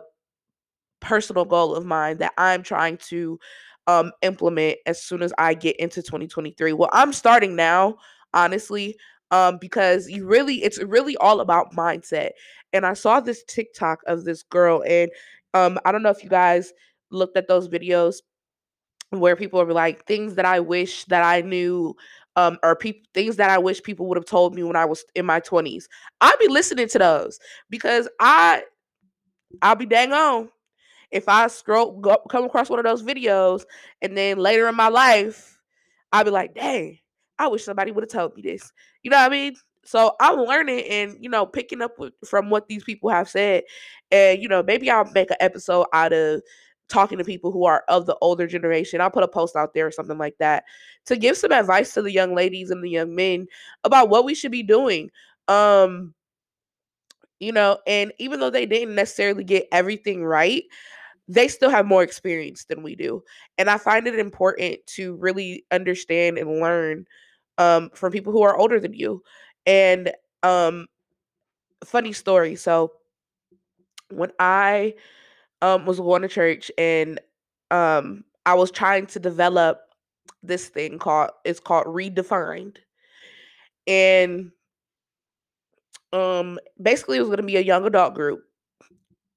personal 1.00 1.44
goal 1.44 1.74
of 1.74 1.84
mine 1.84 2.16
that 2.16 2.32
i'm 2.38 2.62
trying 2.62 2.96
to 2.96 3.38
um 3.86 4.10
implement 4.22 4.78
as 4.86 5.02
soon 5.02 5.22
as 5.22 5.32
i 5.38 5.52
get 5.52 5.76
into 5.76 6.02
2023 6.02 6.72
well 6.72 6.88
i'm 6.92 7.12
starting 7.12 7.54
now 7.54 7.94
honestly 8.32 8.96
um, 9.30 9.58
because 9.58 10.08
you 10.08 10.26
really, 10.26 10.62
it's 10.62 10.82
really 10.82 11.16
all 11.18 11.40
about 11.40 11.74
mindset. 11.74 12.30
And 12.72 12.84
I 12.86 12.94
saw 12.94 13.20
this 13.20 13.44
TikTok 13.44 14.00
of 14.06 14.24
this 14.24 14.42
girl, 14.42 14.82
and 14.86 15.10
um, 15.54 15.78
I 15.84 15.92
don't 15.92 16.02
know 16.02 16.10
if 16.10 16.24
you 16.24 16.30
guys 16.30 16.72
looked 17.10 17.36
at 17.36 17.48
those 17.48 17.68
videos 17.68 18.16
where 19.10 19.36
people 19.36 19.60
are 19.60 19.72
like 19.72 20.04
things 20.06 20.34
that 20.34 20.44
I 20.44 20.60
wish 20.60 21.04
that 21.06 21.22
I 21.22 21.40
knew 21.42 21.94
um 22.36 22.58
or 22.64 22.74
people 22.74 23.02
things 23.14 23.36
that 23.36 23.50
I 23.50 23.58
wish 23.58 23.82
people 23.82 24.06
would 24.08 24.16
have 24.16 24.24
told 24.26 24.54
me 24.54 24.62
when 24.64 24.76
I 24.76 24.84
was 24.84 25.04
in 25.14 25.24
my 25.26 25.40
20s. 25.40 25.84
I'd 26.20 26.38
be 26.40 26.48
listening 26.48 26.88
to 26.88 26.98
those 26.98 27.38
because 27.70 28.08
I 28.20 28.64
I'll 29.62 29.76
be 29.76 29.86
dang 29.86 30.12
on 30.12 30.48
if 31.10 31.28
I 31.28 31.46
scroll 31.48 32.00
go, 32.00 32.18
come 32.30 32.44
across 32.44 32.70
one 32.70 32.78
of 32.80 32.84
those 32.84 33.02
videos 33.02 33.64
and 34.02 34.16
then 34.16 34.38
later 34.38 34.68
in 34.68 34.74
my 34.76 34.88
life 34.88 35.60
I'll 36.12 36.24
be 36.24 36.30
like, 36.30 36.54
"Dang, 36.54 36.98
I 37.38 37.48
wish 37.48 37.64
somebody 37.64 37.90
would 37.90 38.04
have 38.04 38.10
told 38.10 38.36
me 38.36 38.42
this. 38.42 38.72
You 39.02 39.10
know 39.10 39.18
what 39.18 39.26
I 39.26 39.34
mean? 39.34 39.54
So 39.84 40.14
I'm 40.20 40.38
learning 40.38 40.84
and 40.88 41.16
you 41.20 41.28
know 41.28 41.44
picking 41.46 41.82
up 41.82 41.98
with, 41.98 42.14
from 42.24 42.50
what 42.50 42.68
these 42.68 42.84
people 42.84 43.10
have 43.10 43.28
said, 43.28 43.64
and 44.10 44.42
you 44.42 44.48
know 44.48 44.62
maybe 44.62 44.90
I'll 44.90 45.10
make 45.12 45.30
an 45.30 45.36
episode 45.40 45.86
out 45.92 46.12
of 46.12 46.40
talking 46.88 47.18
to 47.18 47.24
people 47.24 47.50
who 47.50 47.64
are 47.64 47.84
of 47.88 48.06
the 48.06 48.16
older 48.20 48.46
generation. 48.46 49.00
I'll 49.00 49.10
put 49.10 49.24
a 49.24 49.28
post 49.28 49.56
out 49.56 49.74
there 49.74 49.86
or 49.86 49.90
something 49.90 50.18
like 50.18 50.36
that 50.38 50.64
to 51.06 51.16
give 51.16 51.36
some 51.36 51.52
advice 51.52 51.92
to 51.94 52.02
the 52.02 52.12
young 52.12 52.34
ladies 52.34 52.70
and 52.70 52.82
the 52.82 52.90
young 52.90 53.14
men 53.14 53.46
about 53.84 54.08
what 54.08 54.24
we 54.24 54.34
should 54.34 54.52
be 54.52 54.62
doing. 54.62 55.10
Um, 55.48 56.14
you 57.40 57.52
know, 57.52 57.78
and 57.86 58.12
even 58.18 58.40
though 58.40 58.50
they 58.50 58.66
didn't 58.66 58.94
necessarily 58.94 59.44
get 59.44 59.68
everything 59.72 60.24
right, 60.24 60.64
they 61.28 61.48
still 61.48 61.70
have 61.70 61.86
more 61.86 62.02
experience 62.02 62.64
than 62.64 62.82
we 62.82 62.94
do. 62.94 63.22
And 63.58 63.70
I 63.70 63.78
find 63.78 64.06
it 64.06 64.18
important 64.18 64.78
to 64.88 65.14
really 65.16 65.64
understand 65.70 66.38
and 66.38 66.60
learn 66.60 67.06
um, 67.58 67.90
from 67.94 68.12
people 68.12 68.32
who 68.32 68.42
are 68.42 68.56
older 68.56 68.78
than 68.78 68.92
you. 68.92 69.22
And 69.66 70.12
um, 70.42 70.86
funny 71.84 72.12
story. 72.12 72.56
So 72.56 72.92
when 74.10 74.32
I 74.38 74.94
um, 75.62 75.86
was 75.86 75.98
going 75.98 76.22
to 76.22 76.28
church 76.28 76.70
and 76.76 77.20
um, 77.70 78.24
I 78.46 78.54
was 78.54 78.70
trying 78.70 79.06
to 79.06 79.18
develop 79.18 79.80
this 80.42 80.68
thing 80.68 80.98
called 80.98 81.30
it's 81.44 81.60
called 81.60 81.86
redefined, 81.86 82.76
and 83.86 84.50
um, 86.12 86.58
basically 86.80 87.16
it 87.16 87.20
was 87.20 87.28
going 87.28 87.38
to 87.38 87.42
be 87.42 87.56
a 87.56 87.62
young 87.62 87.86
adult 87.86 88.14
group, 88.14 88.44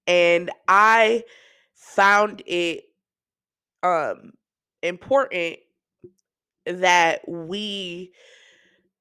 and 0.05 0.51
I 0.67 1.23
found 1.77 2.41
it 2.47 2.85
um 3.83 4.33
important 4.81 5.59
that 6.65 7.21
we 7.27 8.11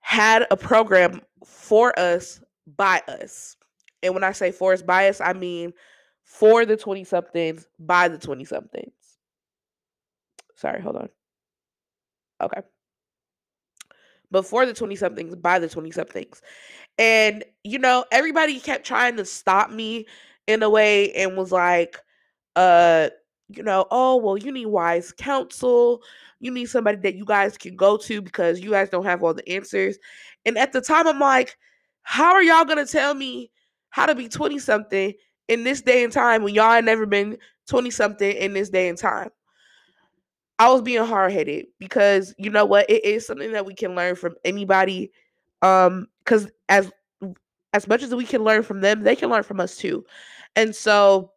had 0.00 0.47
a 0.50 0.56
program 0.56 1.21
for 1.45 1.99
us 1.99 2.40
by 2.76 3.02
us. 3.09 3.56
And 4.02 4.14
when 4.14 4.23
I 4.23 4.33
say 4.33 4.52
for 4.52 4.73
us 4.73 4.83
by 4.83 5.09
us, 5.09 5.21
I 5.21 5.33
mean 5.33 5.73
for 6.23 6.64
the 6.64 6.76
20 6.76 7.02
somethings 7.04 7.66
by 7.78 8.09
the 8.09 8.18
20 8.18 8.45
somethings. 8.45 8.92
Sorry, 10.54 10.80
hold 10.80 10.97
on. 10.97 11.09
Okay. 12.40 12.61
But 14.30 14.47
for 14.47 14.66
the 14.66 14.75
20 14.75 14.97
somethings 14.97 15.35
by 15.35 15.59
the 15.59 15.68
20 15.68 15.90
somethings. 15.90 16.42
And, 16.99 17.45
you 17.64 17.78
know, 17.78 18.04
everybody 18.11 18.61
kept 18.61 18.87
trying 18.87 19.16
to 19.16 19.25
stop 19.25 19.71
me 19.71 20.06
in 20.47 20.62
a 20.62 20.71
way 20.71 21.12
and 21.14 21.37
was 21.37 21.52
like, 21.52 21.99
uh, 22.56 23.10
you 23.48 23.62
know, 23.62 23.86
oh, 23.90 24.16
well, 24.16 24.36
you 24.36 24.50
need 24.50 24.66
wise 24.66 25.12
counsel. 25.12 26.02
You 26.40 26.50
need 26.50 26.66
somebody 26.66 26.98
that 26.98 27.14
you 27.14 27.25
guys 27.25 27.56
can 27.56 27.76
go 27.76 27.96
to 27.98 28.20
because 28.20 28.60
you 28.60 28.70
guys 28.70 28.90
don't 28.90 29.04
have 29.04 29.22
all 29.22 29.34
the 29.34 29.48
answers. 29.48 29.98
And 30.44 30.58
at 30.58 30.72
the 30.72 30.80
time, 30.80 31.06
I'm 31.06 31.20
like, 31.20 31.56
how 32.02 32.32
are 32.32 32.42
y'all 32.42 32.64
going 32.64 32.84
to 32.84 32.90
tell 32.90 33.14
me 33.14 33.50
how 33.90 34.06
to 34.06 34.14
be 34.14 34.28
20 34.28 34.58
something 34.58 35.12
in 35.48 35.64
this 35.64 35.82
day 35.82 36.02
and 36.02 36.12
time 36.12 36.42
when 36.42 36.54
y'all 36.54 36.82
never 36.82 37.06
been 37.06 37.38
20 37.68 37.90
something 37.90 38.32
in 38.32 38.52
this 38.52 38.70
day 38.70 38.88
and 38.88 38.98
time? 38.98 39.30
I 40.58 40.70
was 40.70 40.82
being 40.82 41.04
hard 41.04 41.32
headed 41.32 41.66
because 41.78 42.34
you 42.38 42.50
know 42.50 42.64
what? 42.64 42.88
It 42.88 43.04
is 43.04 43.26
something 43.26 43.52
that 43.52 43.66
we 43.66 43.75
can 43.75 43.94
learn 43.94 44.16
from 44.16 44.34
anybody. 44.44 45.12
Um, 45.62 46.08
because 46.25 46.50
as 46.68 46.90
as 47.72 47.86
much 47.86 48.02
as 48.02 48.14
we 48.14 48.25
can 48.25 48.42
learn 48.42 48.62
from 48.62 48.80
them, 48.80 49.02
they 49.02 49.14
can 49.14 49.28
learn 49.28 49.42
from 49.42 49.60
us 49.60 49.76
too. 49.76 50.04
And 50.54 50.75
so 50.75 51.32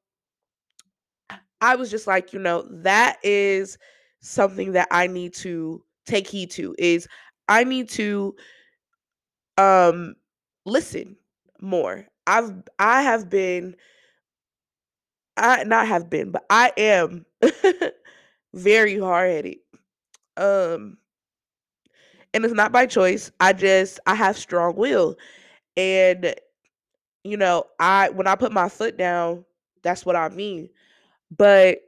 I 1.62 1.76
was 1.76 1.92
just 1.92 2.08
like, 2.08 2.34
you 2.34 2.40
know, 2.40 2.66
that 2.70 3.18
is 3.24 3.78
something 4.22 4.74
that 4.74 4.88
I 4.92 5.08
need 5.08 5.34
to 5.36 5.84
take 6.06 6.28
heed 6.28 6.52
to 6.52 6.76
is 6.78 7.08
I 7.48 7.64
need 7.64 7.90
to 7.92 8.36
um 9.58 10.16
listen 10.66 11.16
more. 11.62 12.06
I've 12.28 12.54
I 12.78 13.02
have 13.02 13.30
been 13.30 13.76
I 15.38 15.64
not 15.64 15.88
have 15.88 16.10
been, 16.10 16.32
but 16.32 16.46
I 16.50 16.72
am 16.78 17.26
very 18.54 18.98
hard-headed. 18.98 19.58
Um 20.38 20.98
and 22.34 22.46
it's 22.46 22.54
not 22.54 22.72
by 22.72 22.86
choice. 22.86 23.32
I 23.40 23.54
just 23.54 24.00
I 24.06 24.16
have 24.16 24.38
strong 24.38 24.76
will. 24.76 25.16
And 25.78 26.36
you 27.24 27.38
know, 27.38 27.66
I 27.80 28.10
when 28.10 28.28
I 28.28 28.36
put 28.36 28.52
my 28.52 28.70
foot 28.70 28.98
down, 28.98 29.46
that's 29.84 30.06
what 30.06 30.18
I 30.18 30.30
mean 30.30 30.70
but 31.32 31.80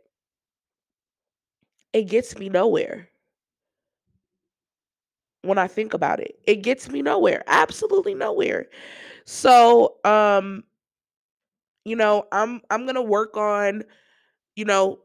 it 1.93 2.03
gets 2.03 2.38
me 2.38 2.50
nowhere 2.50 3.10
when 5.43 5.57
I 5.57 5.67
think 5.67 5.93
about 5.93 6.19
it. 6.19 6.38
It 6.45 6.57
gets 6.57 6.89
me 6.89 7.01
nowhere, 7.01 7.43
absolutely 7.48 8.13
nowhere. 8.13 8.67
So, 9.25 9.98
um, 10.05 10.63
you 11.86 11.95
know, 11.95 12.25
I'm 12.31 12.62
I'm 12.69 12.86
gonna 12.86 13.01
work 13.01 13.38
on, 13.38 13.83
you 14.55 14.65
know, 14.65 15.00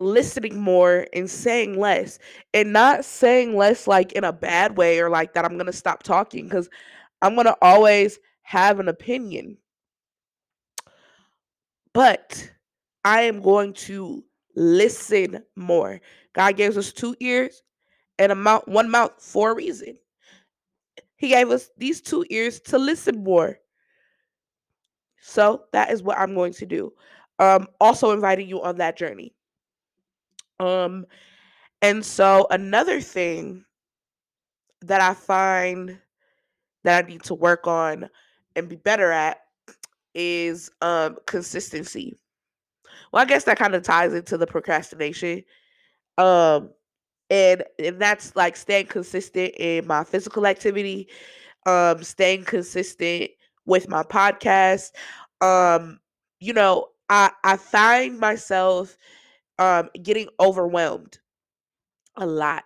listening 0.00 0.60
more 0.60 1.06
and 1.14 1.30
saying 1.30 1.80
less, 1.80 2.18
and 2.54 2.72
not 2.72 3.04
saying 3.04 3.56
less 3.56 3.88
like 3.88 4.12
in 4.14 4.24
a 4.24 4.32
bad 4.34 4.78
way 4.78 5.00
or 5.00 5.10
like 5.10 5.34
that 5.34 5.44
I'm 5.46 5.58
gonna 5.58 5.72
stop 5.72 6.04
talking 6.04 6.44
because 6.46 6.68
I'm 7.22 7.36
gonna 7.36 7.56
always 7.62 8.18
have 8.42 8.80
an 8.80 8.88
opinion. 8.88 9.58
But 11.92 12.52
I 13.06 13.22
am 13.22 13.40
going 13.40 13.72
to 13.74 14.24
listen 14.56 15.44
more. 15.54 16.00
God 16.32 16.56
gave 16.56 16.76
us 16.76 16.92
two 16.92 17.14
ears 17.20 17.62
and 18.18 18.32
a 18.32 18.34
mouth, 18.34 18.66
one 18.66 18.90
mouth 18.90 19.12
for 19.20 19.52
a 19.52 19.54
reason. 19.54 19.96
He 21.14 21.28
gave 21.28 21.50
us 21.50 21.70
these 21.78 22.00
two 22.00 22.26
ears 22.30 22.58
to 22.62 22.78
listen 22.78 23.22
more. 23.22 23.60
So 25.20 25.66
that 25.72 25.92
is 25.92 26.02
what 26.02 26.18
I'm 26.18 26.34
going 26.34 26.52
to 26.54 26.66
do. 26.66 26.92
Um, 27.38 27.68
also 27.80 28.10
inviting 28.10 28.48
you 28.48 28.60
on 28.60 28.78
that 28.78 28.96
journey. 28.96 29.36
Um, 30.58 31.06
and 31.82 32.04
so 32.04 32.48
another 32.50 33.00
thing 33.00 33.64
that 34.80 35.00
I 35.00 35.14
find 35.14 35.96
that 36.82 37.04
I 37.04 37.08
need 37.08 37.22
to 37.24 37.34
work 37.34 37.68
on 37.68 38.10
and 38.56 38.68
be 38.68 38.76
better 38.76 39.12
at 39.12 39.42
is 40.12 40.70
um 40.80 41.18
consistency. 41.26 42.18
Well, 43.12 43.22
I 43.22 43.26
guess 43.26 43.44
that 43.44 43.58
kind 43.58 43.74
of 43.74 43.82
ties 43.82 44.14
into 44.14 44.36
the 44.38 44.46
procrastination. 44.46 45.42
Um 46.18 46.70
and 47.30 47.64
and 47.78 48.00
that's 48.00 48.36
like 48.36 48.56
staying 48.56 48.86
consistent 48.86 49.54
in 49.58 49.86
my 49.86 50.04
physical 50.04 50.46
activity, 50.46 51.08
um 51.66 52.02
staying 52.04 52.44
consistent 52.44 53.30
with 53.66 53.88
my 53.88 54.02
podcast. 54.04 54.92
Um 55.40 56.00
you 56.40 56.52
know, 56.54 56.88
I 57.10 57.32
I 57.44 57.56
find 57.56 58.18
myself 58.20 58.96
um 59.58 59.90
getting 60.02 60.28
overwhelmed 60.40 61.18
a 62.16 62.26
lot. 62.26 62.64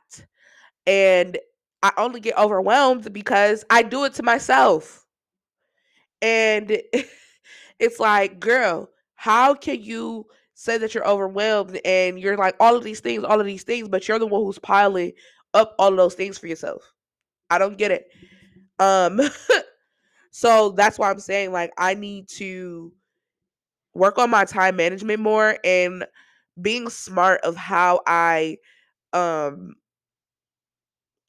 And 0.87 1.39
I 1.83 1.93
only 1.99 2.21
get 2.21 2.39
overwhelmed 2.39 3.13
because 3.13 3.65
I 3.71 3.83
do 3.83 4.05
it 4.05 4.15
to 4.15 4.23
myself. 4.23 5.07
And 6.23 6.81
it's 7.79 8.01
like, 8.01 8.41
girl, 8.41 8.91
how 9.21 9.53
can 9.53 9.83
you 9.83 10.25
say 10.55 10.79
that 10.79 10.95
you're 10.95 11.07
overwhelmed 11.07 11.79
and 11.85 12.19
you're 12.19 12.39
like 12.39 12.57
all 12.59 12.75
of 12.75 12.83
these 12.83 13.01
things, 13.01 13.23
all 13.23 13.39
of 13.39 13.45
these 13.45 13.65
things, 13.65 13.87
but 13.87 14.09
you're 14.09 14.19
the 14.19 14.27
one 14.27 14.43
who's 14.43 14.59
piling 14.59 15.13
up 15.53 15.75
all 15.79 15.95
those 15.95 16.15
things 16.15 16.39
for 16.39 16.47
yourself? 16.47 16.91
I 17.51 17.59
don't 17.59 17.77
get 17.77 17.91
it. 17.91 18.07
Um 18.79 19.21
so 20.31 20.71
that's 20.71 20.99
why 20.99 21.11
I'm 21.11 21.21
saying 21.21 21.53
like 21.53 21.73
I 21.77 21.95
need 21.95 22.29
to 22.39 22.93
work 23.95 24.19
on 24.19 24.31
my 24.31 24.45
time 24.45 24.77
management 24.77 25.21
more 25.21 25.59
and 25.65 26.07
being 26.61 26.89
smart 26.89 27.41
of 27.43 27.57
how 27.57 28.01
I 28.07 28.59
um 29.13 29.75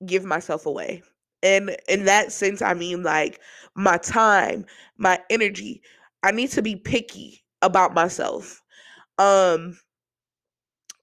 give 0.06 0.24
myself 0.26 0.66
away. 0.66 1.04
And 1.44 1.76
in 1.88 2.06
that 2.06 2.32
sense, 2.32 2.62
I 2.62 2.74
mean 2.74 3.04
like 3.04 3.40
my 3.76 3.98
time, 3.98 4.66
my 4.98 5.20
energy. 5.30 5.82
I 6.24 6.32
need 6.32 6.52
to 6.52 6.62
be 6.62 6.76
picky 6.76 7.41
about 7.62 7.94
myself. 7.94 8.62
Um 9.18 9.78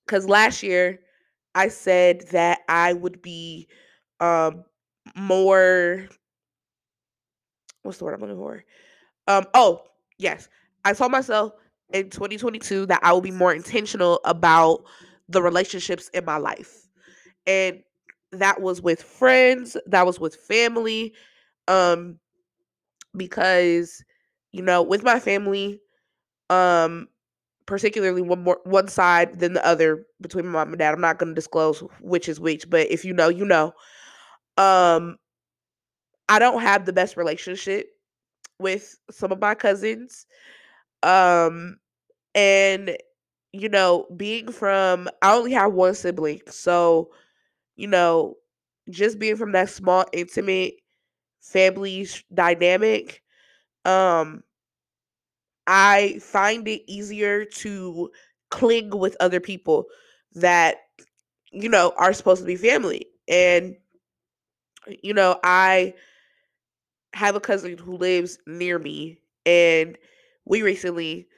cuz 0.07 0.29
last 0.29 0.63
year 0.63 1.01
I 1.55 1.69
said 1.69 2.23
that 2.31 2.61
I 2.69 2.93
would 2.93 3.23
be 3.23 3.69
um 4.21 4.65
more 5.17 6.09
what's 7.83 7.99
the 7.99 8.05
word 8.05 8.15
I'm 8.15 8.21
looking 8.21 8.37
for? 8.37 8.65
Um 9.29 9.47
oh, 9.55 9.83
yes. 10.19 10.49
I 10.85 10.93
told 10.95 11.13
myself 11.13 11.55
in 11.93 12.11
2022 12.11 12.87
that 12.89 13.01
I 13.03 13.13
will 13.13 13.23
be 13.23 13.31
more 13.33 13.55
intentional 13.55 14.21
about 14.25 14.85
the 15.29 15.43
relationships 15.43 16.11
in 16.15 16.25
my 16.25 16.39
life. 16.39 16.89
And 17.47 17.83
that 18.33 18.61
was 18.61 18.83
with 18.83 19.03
friends, 19.03 19.77
that 19.87 20.07
was 20.07 20.21
with 20.21 20.37
family. 20.37 21.15
Um, 21.69 22.19
because, 23.17 24.05
you 24.53 24.63
know, 24.63 24.83
with 24.83 25.03
my 25.03 25.21
family, 25.21 25.81
um, 26.51 27.09
particularly 27.67 28.23
one 28.23 28.43
more 28.45 28.61
one 28.65 28.89
side 28.89 29.41
than 29.41 29.55
the 29.55 29.67
other 29.67 30.07
between 30.21 30.47
my 30.47 30.53
mom 30.53 30.71
and 30.71 30.79
dad. 30.79 30.95
I'm 30.95 31.01
not 31.03 31.19
gonna 31.19 31.35
disclose 31.35 31.81
which 32.01 32.29
is 32.29 32.41
which, 32.41 32.71
but 32.71 32.91
if 32.91 33.05
you 33.05 33.15
know, 33.15 33.29
you 33.29 33.45
know. 33.47 33.75
Um, 34.59 35.19
I 36.29 36.39
don't 36.39 36.61
have 36.61 36.85
the 36.85 36.93
best 36.93 37.17
relationship 37.17 37.89
with 38.61 38.99
some 39.11 39.33
of 39.33 39.41
my 39.41 39.55
cousins. 39.55 40.27
Um, 41.03 41.79
and 42.35 42.97
you 43.53 43.69
know, 43.69 44.07
being 44.17 44.53
from 44.53 45.09
I 45.23 45.35
only 45.37 45.53
have 45.53 45.73
one 45.75 45.95
sibling, 45.95 46.43
so 46.49 47.11
you 47.77 47.89
know, 47.89 48.37
just 48.91 49.19
being 49.19 49.37
from 49.37 49.53
that 49.53 49.71
small, 49.71 50.07
intimate 50.13 50.75
family 51.41 52.09
dynamic, 52.35 53.23
um, 53.85 54.45
I 55.69 56.19
find 56.21 56.67
it 56.67 56.83
easier 56.91 57.45
to 57.45 58.11
cling 58.51 58.91
with 58.91 59.17
other 59.21 59.39
people 59.39 59.87
that, 60.35 60.79
you 61.53 61.69
know, 61.69 61.93
are 61.97 62.13
supposed 62.13 62.41
to 62.41 62.47
be 62.47 62.57
family. 62.57 63.07
And, 63.29 63.77
you 65.03 65.15
know, 65.15 65.39
I 65.45 65.95
have 67.13 67.37
a 67.37 67.41
cousin 67.41 67.79
who 67.79 67.97
lives 67.99 68.39
near 68.47 68.79
me, 68.79 69.21
and 69.45 69.97
we 70.47 70.63
recently, 70.63 71.29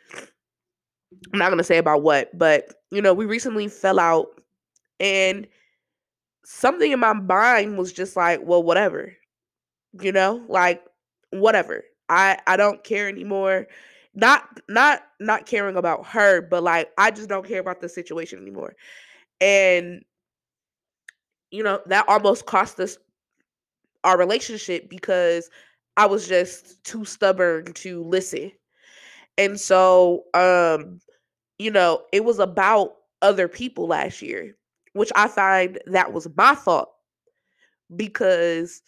I'm 1.32 1.38
not 1.38 1.48
going 1.48 1.58
to 1.58 1.64
say 1.64 1.78
about 1.78 2.02
what, 2.02 2.30
but, 2.38 2.72
you 2.90 3.02
know, 3.02 3.12
we 3.12 3.26
recently 3.26 3.66
fell 3.68 3.98
out, 3.98 4.28
and 5.00 5.48
something 6.44 6.92
in 6.92 7.00
my 7.00 7.12
mind 7.12 7.76
was 7.76 7.92
just 7.92 8.16
like, 8.16 8.40
well, 8.42 8.62
whatever. 8.62 9.16
You 10.00 10.12
know, 10.12 10.44
like 10.48 10.84
whatever. 11.30 11.82
I 12.08 12.38
I 12.46 12.56
don't 12.56 12.84
care 12.84 13.08
anymore. 13.08 13.66
Not 14.14 14.60
not 14.68 15.02
not 15.20 15.46
caring 15.46 15.76
about 15.76 16.06
her, 16.06 16.42
but 16.42 16.62
like 16.64 16.90
I 16.98 17.12
just 17.12 17.28
don't 17.28 17.46
care 17.46 17.60
about 17.60 17.80
the 17.80 17.88
situation 17.88 18.40
anymore. 18.40 18.74
And 19.40 20.04
you 21.50 21.62
know, 21.62 21.80
that 21.86 22.08
almost 22.08 22.46
cost 22.46 22.78
us 22.80 22.96
our 24.04 24.18
relationship 24.18 24.88
because 24.88 25.50
I 25.96 26.06
was 26.06 26.26
just 26.26 26.82
too 26.84 27.04
stubborn 27.04 27.72
to 27.74 28.02
listen. 28.04 28.52
And 29.38 29.60
so 29.60 30.24
um 30.34 31.00
you 31.58 31.70
know, 31.70 32.02
it 32.12 32.24
was 32.24 32.40
about 32.40 32.94
other 33.22 33.48
people 33.48 33.88
last 33.88 34.22
year 34.22 34.56
which 34.94 35.12
I 35.16 35.28
find 35.28 35.78
that 35.86 36.12
was 36.12 36.28
my 36.36 36.54
fault 36.54 36.90
because 37.94 38.82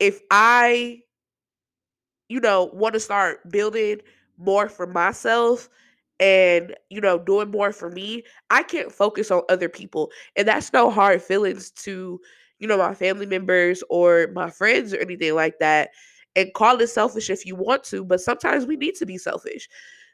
if 0.00 0.20
I, 0.30 1.00
you 2.28 2.40
know, 2.40 2.70
want 2.72 2.94
to 2.94 3.00
start 3.00 3.48
building 3.50 4.00
more 4.38 4.68
for 4.68 4.86
myself 4.86 5.68
and, 6.20 6.74
you 6.90 7.00
know, 7.00 7.18
doing 7.18 7.50
more 7.50 7.72
for 7.72 7.90
me, 7.90 8.24
I 8.50 8.62
can't 8.62 8.92
focus 8.92 9.30
on 9.30 9.42
other 9.48 9.68
people. 9.68 10.10
And 10.36 10.48
that's 10.48 10.72
no 10.72 10.90
hard 10.90 11.22
feelings 11.22 11.70
to, 11.72 12.20
you 12.58 12.68
know, 12.68 12.78
my 12.78 12.94
family 12.94 13.26
members 13.26 13.82
or 13.90 14.28
my 14.34 14.50
friends 14.50 14.92
or 14.92 14.98
anything 14.98 15.34
like 15.34 15.58
that. 15.60 15.90
And 16.36 16.52
call 16.54 16.80
it 16.80 16.88
selfish 16.88 17.30
if 17.30 17.46
you 17.46 17.56
want 17.56 17.84
to, 17.84 18.04
but 18.04 18.20
sometimes 18.20 18.66
we 18.66 18.76
need 18.76 18.94
to 18.96 19.06
be 19.06 19.18
selfish. 19.18 19.68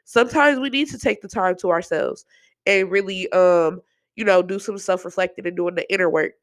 Sometimes 0.05 0.59
we 0.59 0.69
need 0.69 0.89
to 0.89 0.97
take 0.99 1.21
the 1.21 1.27
time 1.27 1.55
to 1.57 1.69
ourselves 1.71 2.25
and 2.65 2.89
really 2.91 3.31
um 3.31 3.81
you 4.15 4.23
know, 4.23 4.41
do 4.41 4.59
some 4.59 4.77
self 4.77 5.03
reflecting 5.03 5.45
and 5.45 5.57
doing 5.57 5.75
the 5.75 5.91
inner 5.93 6.09
work 6.09 6.33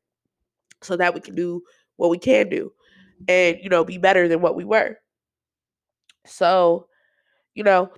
so 0.82 0.96
that 0.96 1.14
we 1.14 1.20
can 1.20 1.34
do 1.34 1.62
what 1.96 2.10
we 2.10 2.18
can 2.18 2.48
do 2.48 2.72
and, 3.28 3.58
you 3.62 3.68
know, 3.68 3.84
be 3.84 3.98
better 3.98 4.28
than 4.28 4.40
what 4.40 4.56
we 4.56 4.64
were. 4.64 4.98
So, 6.26 6.86
you 7.54 7.64
know, 7.64 7.90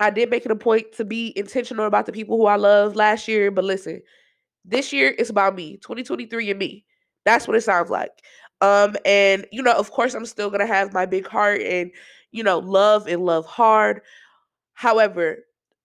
I 0.00 0.10
did 0.10 0.30
make 0.30 0.44
it 0.44 0.52
a 0.52 0.56
point 0.56 0.92
to 0.96 1.04
be 1.04 1.32
intentional 1.36 1.86
about 1.86 2.06
the 2.06 2.12
people 2.12 2.36
who 2.36 2.46
I 2.46 2.56
love 2.56 2.96
last 2.96 3.28
year, 3.28 3.50
but 3.50 3.64
listen, 3.64 4.02
this 4.64 4.92
year 4.92 5.14
it's 5.18 5.30
about 5.30 5.56
me, 5.56 5.78
2023 5.78 6.50
and 6.50 6.58
me. 6.58 6.84
That's 7.24 7.48
what 7.48 7.56
it 7.56 7.62
sounds 7.62 7.90
like. 7.90 8.12
Um, 8.60 8.96
and 9.04 9.46
you 9.52 9.62
know, 9.62 9.72
of 9.72 9.90
course, 9.90 10.14
I'm 10.14 10.26
still 10.26 10.50
gonna 10.50 10.66
have 10.66 10.92
my 10.92 11.06
big 11.06 11.26
heart 11.26 11.62
and 11.62 11.90
you 12.32 12.42
know, 12.42 12.58
love 12.58 13.06
and 13.08 13.24
love 13.24 13.46
hard. 13.46 14.02
However, 14.74 15.38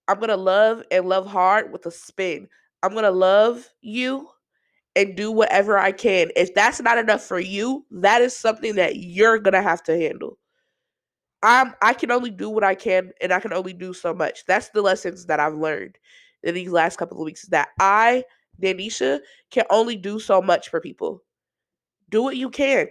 I'm 0.08 0.20
gonna 0.20 0.36
love 0.36 0.82
and 0.90 1.08
love 1.08 1.26
hard 1.26 1.72
with 1.72 1.86
a 1.86 1.90
spin. 1.90 2.48
I'm 2.82 2.92
to 2.94 3.10
love 3.10 3.68
you 3.80 4.28
and 4.96 5.16
do 5.16 5.32
whatever 5.32 5.78
I 5.78 5.92
can. 5.92 6.30
If 6.36 6.54
that's 6.54 6.80
not 6.80 6.98
enough 6.98 7.22
for 7.22 7.40
you, 7.40 7.84
that 7.90 8.22
is 8.22 8.36
something 8.36 8.76
that 8.76 8.96
you're 8.96 9.38
to 9.54 9.62
have 9.62 9.82
to 9.84 9.96
handle. 9.96 10.38
I'm 11.44 11.74
I 11.82 11.92
can 11.92 12.10
only 12.10 12.30
do 12.30 12.48
what 12.48 12.64
I 12.64 12.74
can 12.74 13.12
and 13.20 13.32
I 13.32 13.38
can 13.38 13.52
only 13.52 13.74
do 13.74 13.92
so 13.92 14.14
much. 14.14 14.46
That's 14.46 14.70
the 14.70 14.80
lessons 14.82 15.26
that 15.26 15.38
I've 15.38 15.54
learned 15.54 15.98
in 16.42 16.54
these 16.54 16.70
last 16.70 16.96
couple 16.96 17.18
of 17.18 17.24
weeks 17.24 17.44
is 17.44 17.50
that 17.50 17.68
I, 17.78 18.24
Danisha, 18.60 19.20
can 19.50 19.64
only 19.70 19.94
do 19.94 20.18
so 20.18 20.40
much 20.40 20.70
for 20.70 20.80
people. 20.80 21.22
Do 22.08 22.22
what 22.22 22.36
you 22.36 22.48
can. 22.48 22.88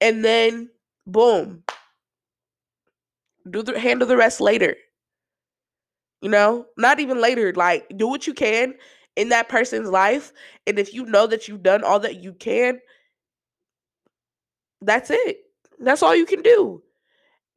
And 0.00 0.24
then 0.24 0.70
boom. 1.06 1.64
Do 3.50 3.62
the 3.62 3.78
handle 3.78 4.06
the 4.06 4.16
rest 4.16 4.40
later. 4.40 4.76
You 6.22 6.28
know, 6.28 6.66
not 6.76 7.00
even 7.00 7.20
later. 7.20 7.52
Like, 7.52 7.92
do 7.96 8.06
what 8.06 8.26
you 8.28 8.34
can 8.34 8.74
in 9.16 9.30
that 9.30 9.48
person's 9.48 9.88
life. 9.88 10.32
And 10.68 10.78
if 10.78 10.94
you 10.94 11.04
know 11.04 11.26
that 11.26 11.48
you've 11.48 11.62
done 11.64 11.82
all 11.82 11.98
that 12.00 12.22
you 12.22 12.32
can, 12.34 12.80
that's 14.82 15.10
it. 15.10 15.38
That's 15.80 16.02
all 16.02 16.14
you 16.14 16.26
can 16.26 16.42
do. 16.42 16.82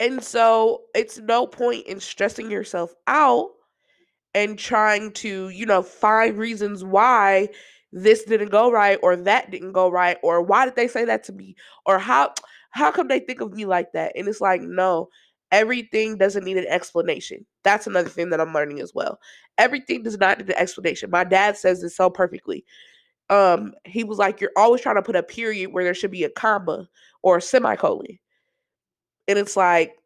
And 0.02 0.24
so 0.24 0.82
it's 0.96 1.20
no 1.20 1.46
point 1.46 1.86
in 1.86 2.00
stressing 2.00 2.50
yourself 2.50 2.92
out 3.06 3.52
and 4.34 4.58
trying 4.58 5.12
to, 5.14 5.50
you 5.50 5.64
know, 5.64 5.84
find 5.84 6.40
reasons 6.40 6.84
why 6.84 7.50
this 7.94 8.24
didn't 8.24 8.50
go 8.50 8.72
right 8.72 8.98
or 9.04 9.16
that 9.16 9.52
didn't 9.52 9.74
go 9.74 9.90
right 9.90 10.18
or 10.24 10.42
why 10.42 10.66
did 10.66 10.76
they 10.76 10.88
say 10.88 11.06
that 11.06 11.24
to 11.26 11.34
me 11.34 11.56
or 11.86 12.00
how 12.00 12.34
how 12.72 12.90
come 12.90 13.10
they 13.10 13.20
think 13.20 13.42
of 13.42 13.54
me 13.54 13.66
like 13.66 13.92
that? 13.92 14.14
And 14.16 14.28
it's 14.28 14.42
like, 14.42 14.62
no, 14.64 15.10
everything 15.52 16.18
doesn't 16.18 16.46
need 16.46 16.58
an 16.58 16.66
explanation. 16.68 17.46
That's 17.64 17.86
another 17.86 18.10
thing 18.10 18.32
that 18.32 18.42
I'm 18.42 18.54
learning 18.54 18.80
as 18.80 18.94
well. 18.96 19.20
Everything 19.60 20.02
does 20.02 20.18
not 20.18 20.40
need 20.40 20.50
an 20.50 20.56
explanation. 20.58 21.12
My 21.12 21.26
dad 21.26 21.58
says 21.58 21.82
this 21.82 21.96
so 21.96 22.10
perfectly. 22.10 22.66
Um, 23.30 23.76
he 23.86 24.04
was 24.04 24.18
like, 24.18 24.42
You're 24.42 24.52
always 24.58 24.82
trying 24.82 24.96
to 24.96 25.04
put 25.04 25.16
a 25.16 25.22
period 25.22 25.74
where 25.74 25.84
there 25.84 25.94
should 25.94 26.12
be 26.12 26.24
a 26.24 26.30
comma 26.32 26.90
or 27.22 27.38
a 27.38 27.42
semicolon. 27.42 28.18
And 29.32 29.40
it's 29.40 29.58
like, 29.58 29.98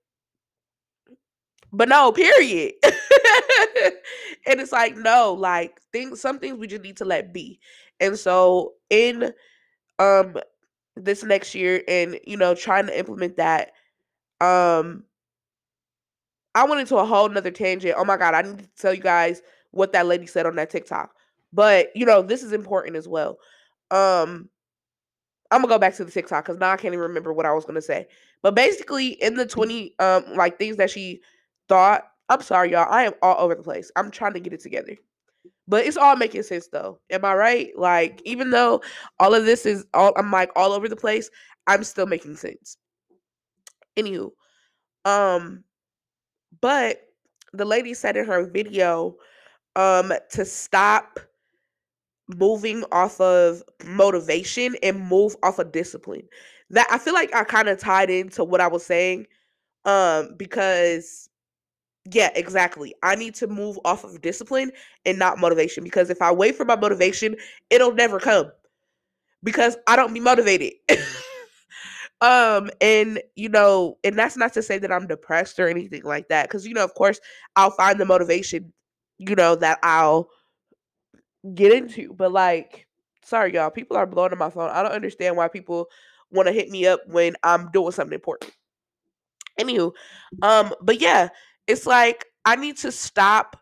but 1.71 1.89
no, 1.89 2.11
period. 2.11 2.73
and 2.83 4.59
it's 4.61 4.71
like, 4.71 4.95
no, 4.95 5.33
like 5.33 5.79
things 5.91 6.21
some 6.21 6.39
things 6.39 6.57
we 6.57 6.67
just 6.67 6.83
need 6.83 6.97
to 6.97 7.05
let 7.05 7.33
be. 7.33 7.59
And 7.99 8.17
so 8.17 8.73
in 8.89 9.33
um 9.99 10.37
this 10.95 11.23
next 11.23 11.55
year 11.55 11.83
and 11.87 12.19
you 12.27 12.37
know 12.37 12.55
trying 12.55 12.87
to 12.87 12.99
implement 12.99 13.37
that 13.37 13.71
um 14.41 15.05
I 16.53 16.65
went 16.65 16.81
into 16.81 16.97
a 16.97 17.05
whole 17.05 17.27
nother 17.29 17.51
tangent. 17.51 17.95
Oh 17.97 18.05
my 18.05 18.17
god, 18.17 18.33
I 18.33 18.41
need 18.41 18.59
to 18.59 18.69
tell 18.77 18.93
you 18.93 19.01
guys 19.01 19.41
what 19.71 19.91
that 19.93 20.05
lady 20.05 20.25
said 20.27 20.45
on 20.45 20.55
that 20.55 20.69
TikTok. 20.69 21.11
But 21.51 21.95
you 21.95 22.05
know, 22.05 22.21
this 22.21 22.43
is 22.43 22.53
important 22.53 22.95
as 22.95 23.07
well. 23.07 23.37
Um 23.91 24.49
I'm 25.51 25.61
gonna 25.61 25.73
go 25.73 25.79
back 25.79 25.95
to 25.95 26.05
the 26.05 26.11
TikTok 26.11 26.45
because 26.45 26.59
now 26.59 26.71
I 26.71 26.77
can't 26.77 26.93
even 26.93 27.03
remember 27.07 27.31
what 27.33 27.45
I 27.45 27.53
was 27.53 27.65
gonna 27.65 27.81
say. 27.81 28.07
But 28.45 28.53
basically, 28.53 29.07
in 29.23 29.33
the 29.33 29.47
20 29.47 29.95
um 29.97 30.23
like 30.35 30.59
things 30.59 30.77
that 30.77 30.91
she 30.91 31.21
thought, 31.67 32.03
I'm 32.29 32.43
sorry, 32.43 32.73
y'all. 32.73 32.85
I 32.87 33.05
am 33.05 33.13
all 33.23 33.43
over 33.43 33.55
the 33.55 33.63
place. 33.63 33.91
I'm 33.95 34.11
trying 34.11 34.33
to 34.33 34.39
get 34.39 34.53
it 34.53 34.59
together. 34.59 34.95
But 35.67 35.87
it's 35.87 35.97
all 35.97 36.15
making 36.15 36.43
sense 36.43 36.67
though. 36.67 36.99
Am 37.09 37.25
I 37.25 37.33
right? 37.33 37.71
Like, 37.75 38.21
even 38.23 38.51
though 38.51 38.83
all 39.19 39.33
of 39.33 39.45
this 39.45 39.65
is 39.65 39.83
all 39.95 40.13
I'm 40.15 40.29
like 40.29 40.51
all 40.55 40.73
over 40.73 40.87
the 40.87 40.95
place, 40.95 41.27
I'm 41.65 41.83
still 41.83 42.05
making 42.05 42.35
sense. 42.35 42.77
Anywho, 43.97 44.29
um, 45.05 45.63
but 46.61 46.99
the 47.51 47.65
lady 47.65 47.95
said 47.95 48.15
in 48.15 48.25
her 48.27 48.45
video, 48.45 49.15
um, 49.75 50.13
to 50.33 50.45
stop 50.45 51.19
moving 52.27 52.83
off 52.91 53.19
of 53.19 53.63
motivation 53.85 54.75
and 54.83 54.99
move 55.01 55.35
off 55.41 55.57
of 55.57 55.71
discipline. 55.71 56.27
That 56.71 56.87
I 56.91 56.97
feel 56.97 57.13
like 57.13 57.33
I 57.35 57.43
kind 57.43 57.69
of 57.69 57.79
tied 57.79 58.09
into 58.09 58.43
what 58.43 58.61
I 58.61 58.67
was 58.67 58.85
saying. 58.85 59.27
Um, 59.85 60.35
because 60.37 61.29
yeah, 62.11 62.29
exactly. 62.35 62.93
I 63.03 63.15
need 63.15 63.35
to 63.35 63.47
move 63.47 63.79
off 63.85 64.03
of 64.03 64.21
discipline 64.21 64.71
and 65.05 65.19
not 65.19 65.39
motivation 65.39 65.83
because 65.83 66.09
if 66.09 66.21
I 66.21 66.31
wait 66.31 66.55
for 66.55 66.65
my 66.65 66.75
motivation, 66.75 67.35
it'll 67.69 67.93
never 67.93 68.19
come 68.19 68.51
because 69.43 69.77
I 69.87 69.95
don't 69.95 70.13
be 70.13 70.19
motivated. 70.19 70.73
um 72.21 72.69
and 72.81 73.21
you 73.35 73.49
know, 73.49 73.97
and 74.03 74.17
that's 74.17 74.37
not 74.37 74.53
to 74.53 74.61
say 74.61 74.77
that 74.79 74.91
I'm 74.91 75.07
depressed 75.07 75.59
or 75.59 75.67
anything 75.67 76.03
like 76.03 76.29
that 76.29 76.49
cuz 76.49 76.65
you 76.65 76.73
know, 76.73 76.83
of 76.83 76.93
course, 76.93 77.19
I'll 77.55 77.71
find 77.71 77.99
the 77.99 78.05
motivation, 78.05 78.73
you 79.17 79.35
know, 79.35 79.55
that 79.55 79.79
I'll 79.83 80.29
get 81.53 81.73
into. 81.73 82.13
But 82.13 82.31
like 82.31 82.87
sorry 83.23 83.53
y'all, 83.53 83.69
people 83.69 83.97
are 83.97 84.05
blowing 84.05 84.31
up 84.33 84.39
my 84.39 84.49
phone. 84.49 84.69
I 84.69 84.83
don't 84.83 84.91
understand 84.91 85.35
why 85.37 85.47
people 85.47 85.87
want 86.35 86.47
to 86.47 86.53
hit 86.53 86.69
me 86.69 86.87
up 86.87 87.01
when 87.07 87.35
I'm 87.43 87.71
doing 87.71 87.91
something 87.91 88.13
important. 88.13 88.51
Anywho, 89.59 89.93
um 90.41 90.73
but 90.81 90.99
yeah, 90.99 91.29
it's 91.67 91.85
like 91.85 92.25
I 92.45 92.55
need 92.55 92.77
to 92.77 92.91
stop 92.91 93.57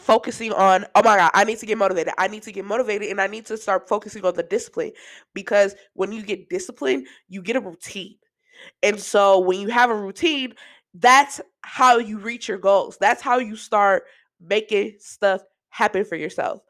focusing 0.00 0.52
on 0.52 0.84
oh 0.94 1.02
my 1.02 1.16
god 1.16 1.30
i 1.34 1.44
need 1.44 1.58
to 1.58 1.66
get 1.66 1.76
motivated 1.76 2.12
i 2.16 2.26
need 2.26 2.42
to 2.42 2.52
get 2.52 2.64
motivated 2.64 3.10
and 3.10 3.20
i 3.20 3.26
need 3.26 3.44
to 3.44 3.56
start 3.56 3.86
focusing 3.88 4.24
on 4.24 4.34
the 4.34 4.42
discipline 4.42 4.90
because 5.34 5.74
when 5.92 6.10
you 6.10 6.22
get 6.22 6.48
disciplined 6.48 7.06
you 7.28 7.42
get 7.42 7.56
a 7.56 7.60
routine 7.60 8.16
and 8.82 8.98
so 8.98 9.38
when 9.38 9.60
you 9.60 9.68
have 9.68 9.90
a 9.90 9.94
routine 9.94 10.54
that's 10.94 11.40
how 11.62 11.98
you 11.98 12.18
reach 12.18 12.48
your 12.48 12.56
goals 12.56 12.96
that's 12.98 13.20
how 13.20 13.38
you 13.38 13.54
start 13.56 14.04
making 14.40 14.94
stuff 14.98 15.42
happen 15.68 16.04
for 16.04 16.16
yourself 16.16 16.62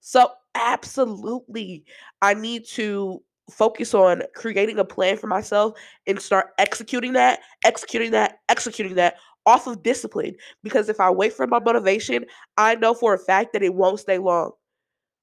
so 0.00 0.30
absolutely 0.54 1.84
i 2.22 2.32
need 2.32 2.64
to 2.66 3.22
focus 3.50 3.94
on 3.94 4.22
creating 4.34 4.78
a 4.78 4.84
plan 4.84 5.16
for 5.16 5.26
myself 5.26 5.78
and 6.06 6.20
start 6.20 6.48
executing 6.58 7.12
that, 7.14 7.40
executing 7.64 8.10
that, 8.12 8.38
executing 8.48 8.94
that 8.96 9.16
off 9.46 9.66
of 9.66 9.82
discipline. 9.82 10.34
Because 10.62 10.88
if 10.88 11.00
I 11.00 11.10
wait 11.10 11.32
for 11.32 11.46
my 11.46 11.58
motivation, 11.58 12.26
I 12.56 12.74
know 12.74 12.94
for 12.94 13.14
a 13.14 13.18
fact 13.18 13.52
that 13.52 13.62
it 13.62 13.74
won't 13.74 14.00
stay 14.00 14.18
long 14.18 14.52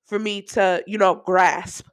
for 0.05 0.19
me 0.19 0.41
to, 0.41 0.83
you 0.88 0.97
know, 0.97 1.21
grasp 1.25 1.88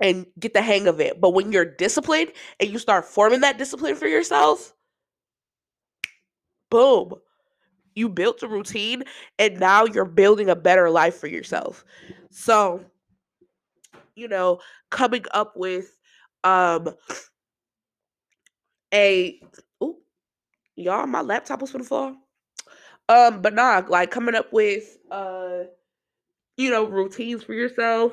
and 0.00 0.26
get 0.38 0.54
the 0.54 0.62
hang 0.62 0.86
of 0.86 1.00
it. 1.00 1.20
But 1.20 1.30
when 1.30 1.52
you're 1.52 1.64
disciplined 1.64 2.32
and 2.60 2.70
you 2.70 2.78
start 2.78 3.04
forming 3.04 3.40
that 3.40 3.58
discipline 3.58 3.94
for 3.94 4.06
yourself, 4.06 4.74
boom, 6.70 7.14
you 7.94 8.08
built 8.08 8.42
a 8.42 8.48
routine 8.48 9.04
and 9.38 9.58
now 9.58 9.84
you're 9.84 10.04
building 10.04 10.48
a 10.50 10.56
better 10.56 10.90
life 10.90 11.16
for 11.16 11.28
yourself. 11.28 11.84
So, 12.30 12.84
you 14.16 14.28
know, 14.28 14.60
coming 14.90 15.24
up 15.32 15.56
with 15.56 15.96
um 16.44 16.88
a 18.94 19.40
oh 19.80 19.96
y'all 20.76 21.06
my 21.06 21.20
laptop 21.20 21.60
was 21.60 21.70
for 21.70 21.78
the 21.78 21.84
fall. 21.84 22.16
Um, 23.08 23.40
but 23.42 23.54
nah, 23.54 23.82
like 23.88 24.10
coming 24.10 24.34
up 24.34 24.52
with 24.52 24.98
uh 25.10 25.64
you 26.56 26.70
know 26.70 26.84
routines 26.86 27.44
for 27.44 27.54
yourself, 27.54 28.12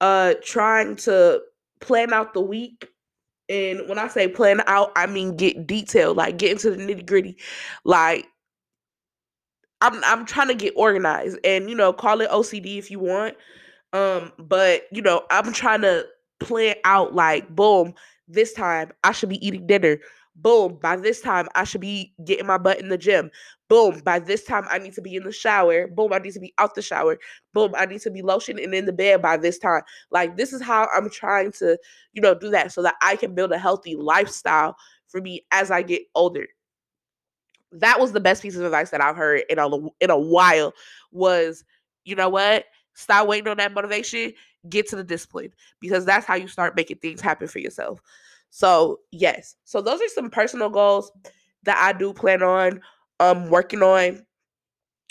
uh 0.00 0.34
trying 0.42 0.96
to 0.96 1.42
plan 1.80 2.12
out 2.12 2.34
the 2.34 2.40
week. 2.40 2.88
And 3.48 3.88
when 3.88 3.98
I 3.98 4.08
say 4.08 4.28
plan 4.28 4.62
out, 4.66 4.92
I 4.96 5.06
mean 5.06 5.36
get 5.36 5.66
detailed, 5.66 6.16
like 6.16 6.38
get 6.38 6.52
into 6.52 6.70
the 6.70 6.76
nitty 6.76 7.06
gritty. 7.06 7.36
Like 7.84 8.26
I'm 9.80 10.02
I'm 10.04 10.24
trying 10.24 10.48
to 10.48 10.54
get 10.54 10.74
organized 10.76 11.38
and 11.44 11.68
you 11.68 11.76
know, 11.76 11.92
call 11.92 12.20
it 12.20 12.30
OCD 12.30 12.78
if 12.78 12.90
you 12.90 13.00
want. 13.00 13.36
Um, 13.92 14.32
but 14.38 14.84
you 14.90 15.02
know, 15.02 15.22
I'm 15.30 15.52
trying 15.52 15.82
to 15.82 16.06
plan 16.40 16.76
out 16.84 17.14
like, 17.14 17.48
boom, 17.54 17.94
this 18.28 18.52
time 18.52 18.92
I 19.04 19.12
should 19.12 19.28
be 19.28 19.44
eating 19.46 19.66
dinner. 19.66 19.98
Boom, 20.34 20.78
by 20.80 20.96
this 20.96 21.20
time 21.20 21.46
I 21.54 21.64
should 21.64 21.82
be 21.82 22.14
getting 22.24 22.46
my 22.46 22.56
butt 22.56 22.80
in 22.80 22.88
the 22.88 22.96
gym. 22.96 23.30
Boom, 23.68 24.00
by 24.04 24.18
this 24.18 24.44
time 24.44 24.66
I 24.70 24.78
need 24.78 24.94
to 24.94 25.02
be 25.02 25.14
in 25.14 25.24
the 25.24 25.32
shower. 25.32 25.86
Boom, 25.88 26.12
I 26.12 26.18
need 26.18 26.32
to 26.32 26.40
be 26.40 26.54
out 26.58 26.74
the 26.74 26.80
shower. 26.82 27.18
Boom, 27.52 27.74
I 27.76 27.84
need 27.84 28.00
to 28.02 28.10
be 28.10 28.22
lotion 28.22 28.58
and 28.58 28.74
in 28.74 28.86
the 28.86 28.92
bed 28.92 29.20
by 29.20 29.36
this 29.36 29.58
time. 29.58 29.82
Like 30.10 30.36
this 30.38 30.54
is 30.54 30.62
how 30.62 30.88
I'm 30.94 31.10
trying 31.10 31.52
to, 31.52 31.78
you 32.14 32.22
know, 32.22 32.34
do 32.34 32.50
that 32.50 32.72
so 32.72 32.82
that 32.82 32.94
I 33.02 33.16
can 33.16 33.34
build 33.34 33.52
a 33.52 33.58
healthy 33.58 33.94
lifestyle 33.94 34.74
for 35.08 35.20
me 35.20 35.44
as 35.50 35.70
I 35.70 35.82
get 35.82 36.02
older. 36.14 36.46
That 37.72 38.00
was 38.00 38.12
the 38.12 38.20
best 38.20 38.42
piece 38.42 38.56
of 38.56 38.64
advice 38.64 38.90
that 38.90 39.00
I've 39.02 39.16
heard 39.16 39.42
in 39.48 39.58
a 39.58 39.68
in 40.00 40.10
a 40.10 40.18
while 40.18 40.72
was, 41.10 41.64
you 42.04 42.14
know 42.14 42.28
what? 42.28 42.66
Stop 42.94 43.26
waiting 43.28 43.48
on 43.48 43.56
that 43.58 43.72
motivation. 43.72 44.32
Get 44.68 44.88
to 44.88 44.96
the 44.96 45.04
discipline 45.04 45.52
because 45.80 46.04
that's 46.04 46.26
how 46.26 46.34
you 46.34 46.48
start 46.48 46.76
making 46.76 46.98
things 46.98 47.20
happen 47.20 47.48
for 47.48 47.58
yourself. 47.58 48.00
So, 48.50 49.00
yes. 49.10 49.56
So 49.64 49.80
those 49.80 50.00
are 50.00 50.08
some 50.08 50.30
personal 50.30 50.68
goals 50.68 51.10
that 51.64 51.78
I 51.78 51.96
do 51.96 52.12
plan 52.12 52.42
on 52.42 52.80
um 53.20 53.48
working 53.50 53.82
on 53.82 54.24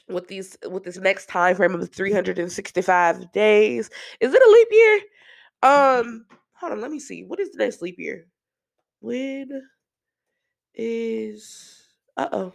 with 0.10 0.28
these 0.28 0.58
with 0.70 0.84
this 0.84 0.98
next 0.98 1.28
time 1.28 1.56
frame 1.56 1.74
of 1.76 1.90
365 1.92 3.32
days. 3.32 3.90
Is 4.20 4.34
it 4.34 4.42
a 4.42 4.52
leap 4.52 4.68
year? 4.72 5.02
Um 5.64 6.26
hold 6.54 6.74
on, 6.74 6.82
let 6.82 6.92
me 6.92 7.00
see. 7.00 7.24
What 7.24 7.40
is 7.40 7.52
the 7.52 7.60
next 7.60 7.82
leap 7.82 7.98
year? 8.00 8.28
When 9.00 9.64
is 10.76 11.88
uh-oh. 12.18 12.54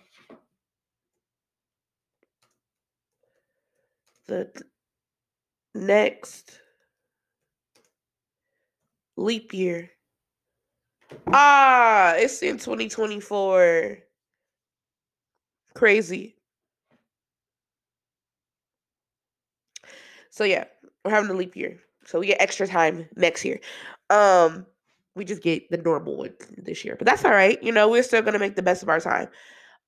The 4.26 4.50
next 5.76 6.58
leap 9.16 9.52
year. 9.54 9.90
Ah, 11.32 12.14
it's 12.16 12.42
in 12.42 12.58
2024. 12.58 13.98
Crazy. 15.74 16.36
So 20.30 20.44
yeah, 20.44 20.64
we're 21.04 21.10
having 21.10 21.30
a 21.30 21.34
leap 21.34 21.56
year. 21.56 21.78
So 22.04 22.20
we 22.20 22.26
get 22.26 22.40
extra 22.40 22.66
time 22.66 23.08
next 23.16 23.44
year. 23.44 23.60
Um 24.10 24.66
we 25.14 25.24
just 25.24 25.42
get 25.42 25.68
the 25.70 25.78
normal 25.78 26.16
one 26.16 26.34
this 26.58 26.84
year. 26.84 26.94
But 26.96 27.06
that's 27.06 27.24
all 27.24 27.30
right. 27.32 27.60
You 27.62 27.72
know, 27.72 27.88
we're 27.88 28.02
still 28.02 28.20
going 28.20 28.34
to 28.34 28.38
make 28.38 28.54
the 28.54 28.62
best 28.62 28.82
of 28.82 28.90
our 28.90 29.00
time. 29.00 29.28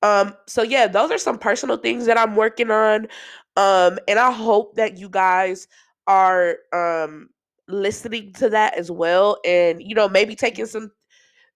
Um 0.02 0.34
so 0.46 0.62
yeah, 0.62 0.87
those 0.87 1.11
are 1.11 1.18
some 1.18 1.38
personal 1.38 1.76
things 1.76 2.06
that 2.06 2.18
I'm 2.18 2.37
working 2.37 2.70
on. 2.70 3.08
Um, 3.56 3.98
and 4.06 4.18
I 4.18 4.30
hope 4.30 4.76
that 4.76 4.96
you 4.98 5.08
guys 5.08 5.66
are 6.06 6.58
um 6.72 7.30
listening 7.68 8.32
to 8.34 8.48
that 8.48 8.74
as 8.78 8.90
well 8.90 9.37
and 9.44 9.82
you 9.82 9.94
know 9.94 10.08
maybe 10.08 10.34
taking 10.34 10.64
some 10.66 10.90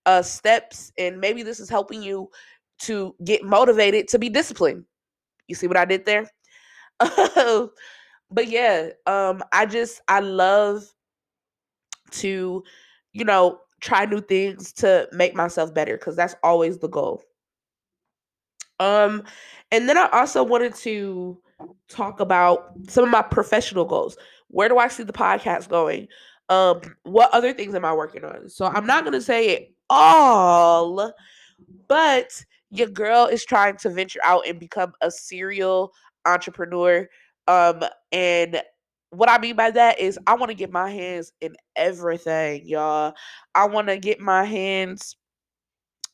uh 0.07 0.23
steps 0.23 0.93
and 0.99 1.21
maybe 1.21 1.43
this 1.43 1.61
is 1.61 1.69
helping 1.71 2.03
you 2.03 2.31
to 2.81 3.15
get 3.25 3.45
motivated 3.45 4.09
to 4.09 4.19
be 4.19 4.29
disciplined. 4.31 4.85
You 5.49 5.55
see 5.57 5.67
what 5.69 5.77
I 5.79 5.85
did 5.87 6.07
there? 6.07 6.31
but 7.01 7.71
yeah, 8.49 8.91
um 9.07 9.43
I 9.53 9.67
just 9.67 10.01
I 10.09 10.21
love 10.21 10.85
to 12.11 12.63
you 13.13 13.25
know 13.25 13.59
try 13.81 14.05
new 14.05 14.21
things 14.21 14.73
to 14.73 15.09
make 15.13 15.35
myself 15.35 15.75
better 15.75 15.99
cuz 15.99 16.15
that's 16.17 16.37
always 16.43 16.79
the 16.79 16.89
goal. 16.89 17.23
Um 18.83 19.23
and 19.71 19.89
then 19.89 19.97
I 19.97 20.09
also 20.13 20.43
wanted 20.43 20.75
to 20.77 21.39
talk 21.89 22.21
about 22.21 22.73
some 22.89 23.05
of 23.05 23.11
my 23.11 23.23
professional 23.23 23.85
goals. 23.85 24.17
Where 24.49 24.69
do 24.69 24.79
I 24.79 24.89
see 24.89 25.03
the 25.03 25.13
podcast 25.13 25.69
going? 25.69 26.09
Um, 26.49 26.81
what 27.05 27.31
other 27.33 27.55
things 27.55 27.75
am 27.75 27.85
I 27.85 27.95
working 27.95 28.25
on? 28.25 28.49
So 28.49 28.67
I'm 28.67 28.87
not 28.87 29.05
gonna 29.05 29.23
say 29.23 29.49
it 29.51 29.75
all, 29.89 31.13
but 31.89 32.45
your 32.71 32.89
girl 32.89 33.27
is 33.27 33.45
trying 33.45 33.77
to 33.79 33.91
venture 33.91 34.21
out 34.25 34.47
and 34.47 34.59
become 34.59 34.93
a 35.01 35.11
serial 35.11 35.93
entrepreneur. 36.27 37.09
Um, 37.49 37.83
and 38.11 38.61
what 39.11 39.31
I 39.31 39.39
mean 39.39 39.57
by 39.57 39.71
that 39.71 40.01
is 40.01 40.19
I 40.27 40.35
want 40.35 40.51
to 40.51 40.55
get 40.55 40.71
my 40.71 40.91
hands 40.91 41.33
in 41.41 41.55
everything, 41.77 42.67
y'all. 42.67 43.15
I 43.55 43.67
want 43.67 43.89
to 43.89 43.99
get 43.99 44.21
my 44.21 44.45
hands 44.45 45.17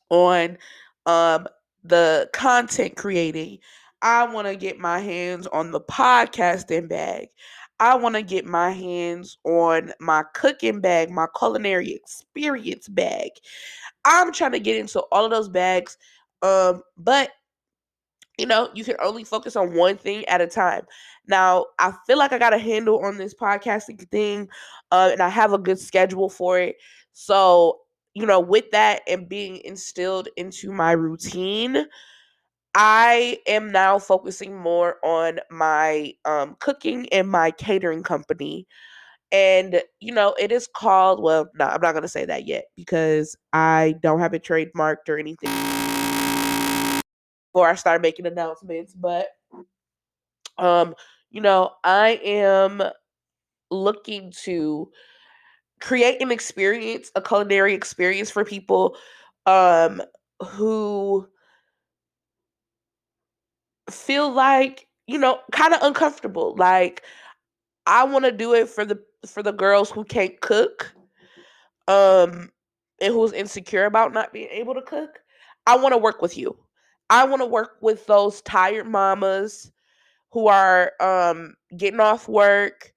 on 0.09 0.57
um 1.05 1.47
the 1.83 2.29
content 2.33 2.95
creating. 2.95 3.59
I 4.01 4.25
want 4.31 4.47
to 4.47 4.55
get 4.55 4.79
my 4.79 4.99
hands 4.99 5.47
on 5.47 5.71
the 5.71 5.81
podcasting 5.81 6.87
bag. 6.87 7.29
I 7.79 7.95
want 7.95 8.15
to 8.15 8.21
get 8.21 8.45
my 8.45 8.71
hands 8.71 9.37
on 9.45 9.93
my 9.99 10.23
cooking 10.33 10.81
bag, 10.81 11.09
my 11.09 11.27
culinary 11.37 11.91
experience 11.93 12.87
bag. 12.87 13.31
I'm 14.05 14.33
trying 14.33 14.51
to 14.51 14.59
get 14.59 14.77
into 14.77 15.01
all 15.11 15.25
of 15.25 15.31
those 15.31 15.49
bags. 15.49 15.97
Um, 16.41 16.81
but 16.97 17.31
you 18.37 18.45
know, 18.45 18.69
you 18.73 18.85
can 18.85 18.95
only 19.01 19.25
focus 19.25 19.57
on 19.57 19.75
one 19.75 19.97
thing 19.97 20.25
at 20.25 20.39
a 20.39 20.47
time. 20.47 20.85
Now, 21.27 21.65
I 21.77 21.91
feel 22.07 22.17
like 22.17 22.31
I 22.31 22.39
got 22.39 22.53
a 22.53 22.57
handle 22.57 23.03
on 23.03 23.17
this 23.17 23.33
podcasting 23.33 24.09
thing, 24.09 24.47
uh, 24.91 25.09
and 25.11 25.21
I 25.21 25.27
have 25.27 25.51
a 25.51 25.57
good 25.57 25.77
schedule 25.77 26.29
for 26.29 26.57
it. 26.57 26.77
So, 27.11 27.79
you 28.19 28.25
know, 28.25 28.39
with 28.41 28.69
that 28.71 29.01
and 29.07 29.29
being 29.29 29.61
instilled 29.63 30.27
into 30.35 30.73
my 30.73 30.91
routine, 30.91 31.85
I 32.75 33.39
am 33.47 33.71
now 33.71 33.97
focusing 33.97 34.57
more 34.57 34.97
on 35.05 35.39
my 35.49 36.13
um, 36.25 36.57
cooking 36.59 37.07
and 37.13 37.29
my 37.29 37.51
catering 37.51 38.03
company. 38.03 38.67
And, 39.31 39.81
you 40.01 40.13
know, 40.13 40.35
it 40.37 40.51
is 40.51 40.67
called, 40.67 41.23
well, 41.23 41.49
no, 41.55 41.65
I'm 41.65 41.79
not 41.79 41.93
going 41.93 42.01
to 42.01 42.09
say 42.09 42.25
that 42.25 42.45
yet 42.45 42.65
because 42.75 43.37
I 43.53 43.95
don't 44.01 44.19
have 44.19 44.33
it 44.33 44.43
trademarked 44.43 45.07
or 45.07 45.17
anything 45.17 45.51
before 47.53 47.69
I 47.69 47.75
start 47.75 48.01
making 48.01 48.25
announcements. 48.25 48.93
But, 48.93 49.27
um, 50.57 50.93
you 51.31 51.39
know, 51.39 51.71
I 51.85 52.19
am 52.23 52.83
looking 53.71 54.33
to 54.43 54.91
create 55.81 56.21
an 56.21 56.31
experience, 56.31 57.11
a 57.15 57.21
culinary 57.21 57.73
experience 57.73 58.29
for 58.31 58.43
people 58.45 58.97
um, 59.45 60.01
who 60.45 61.27
feel 63.89 64.31
like 64.31 64.87
you 65.07 65.17
know 65.17 65.39
kind 65.51 65.73
of 65.73 65.81
uncomfortable 65.81 66.55
like 66.57 67.03
i 67.87 68.03
want 68.03 68.23
to 68.23 68.31
do 68.31 68.53
it 68.53 68.69
for 68.69 68.85
the 68.85 68.99
for 69.25 69.41
the 69.41 69.51
girls 69.51 69.89
who 69.89 70.03
can't 70.03 70.39
cook 70.41 70.93
um 71.87 72.51
and 73.01 73.13
who's 73.13 73.33
insecure 73.33 73.85
about 73.85 74.13
not 74.13 74.33
being 74.33 74.49
able 74.51 74.73
to 74.73 74.81
cook. 74.81 75.21
I 75.67 75.77
want 75.77 75.93
to 75.93 75.97
work 75.97 76.21
with 76.21 76.37
you. 76.37 76.57
I 77.09 77.25
want 77.25 77.41
to 77.41 77.45
work 77.45 77.77
with 77.81 78.05
those 78.05 78.41
tired 78.41 78.87
mamas 78.87 79.71
who 80.31 80.47
are 80.47 80.93
um 80.99 81.55
getting 81.77 81.99
off 81.99 82.27
work 82.27 82.93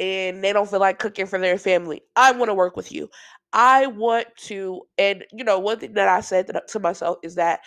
and 0.00 0.42
they 0.44 0.52
don't 0.52 0.68
feel 0.68 0.80
like 0.80 0.98
cooking 0.98 1.26
for 1.26 1.38
their 1.38 1.58
family 1.58 2.02
i 2.16 2.32
want 2.32 2.48
to 2.48 2.54
work 2.54 2.76
with 2.76 2.92
you 2.92 3.08
i 3.52 3.86
want 3.86 4.26
to 4.36 4.82
and 4.98 5.24
you 5.32 5.44
know 5.44 5.58
one 5.58 5.78
thing 5.78 5.94
that 5.94 6.08
i 6.08 6.20
said 6.20 6.50
to 6.68 6.78
myself 6.80 7.16
is 7.22 7.34
that 7.34 7.60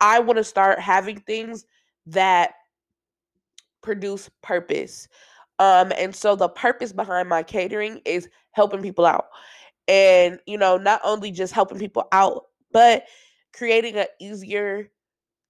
i 0.00 0.18
want 0.18 0.36
to 0.36 0.44
start 0.44 0.78
having 0.78 1.20
things 1.20 1.64
that 2.06 2.54
produce 3.84 4.28
purpose. 4.42 5.06
Um, 5.60 5.92
and 5.96 6.16
so 6.16 6.34
the 6.34 6.48
purpose 6.48 6.92
behind 6.92 7.28
my 7.28 7.44
catering 7.44 8.00
is 8.04 8.28
helping 8.52 8.82
people 8.82 9.06
out. 9.06 9.26
And, 9.86 10.40
you 10.46 10.58
know, 10.58 10.76
not 10.78 11.00
only 11.04 11.30
just 11.30 11.52
helping 11.52 11.78
people 11.78 12.08
out, 12.10 12.46
but 12.72 13.04
creating 13.52 13.94
an 13.96 14.06
easier 14.20 14.90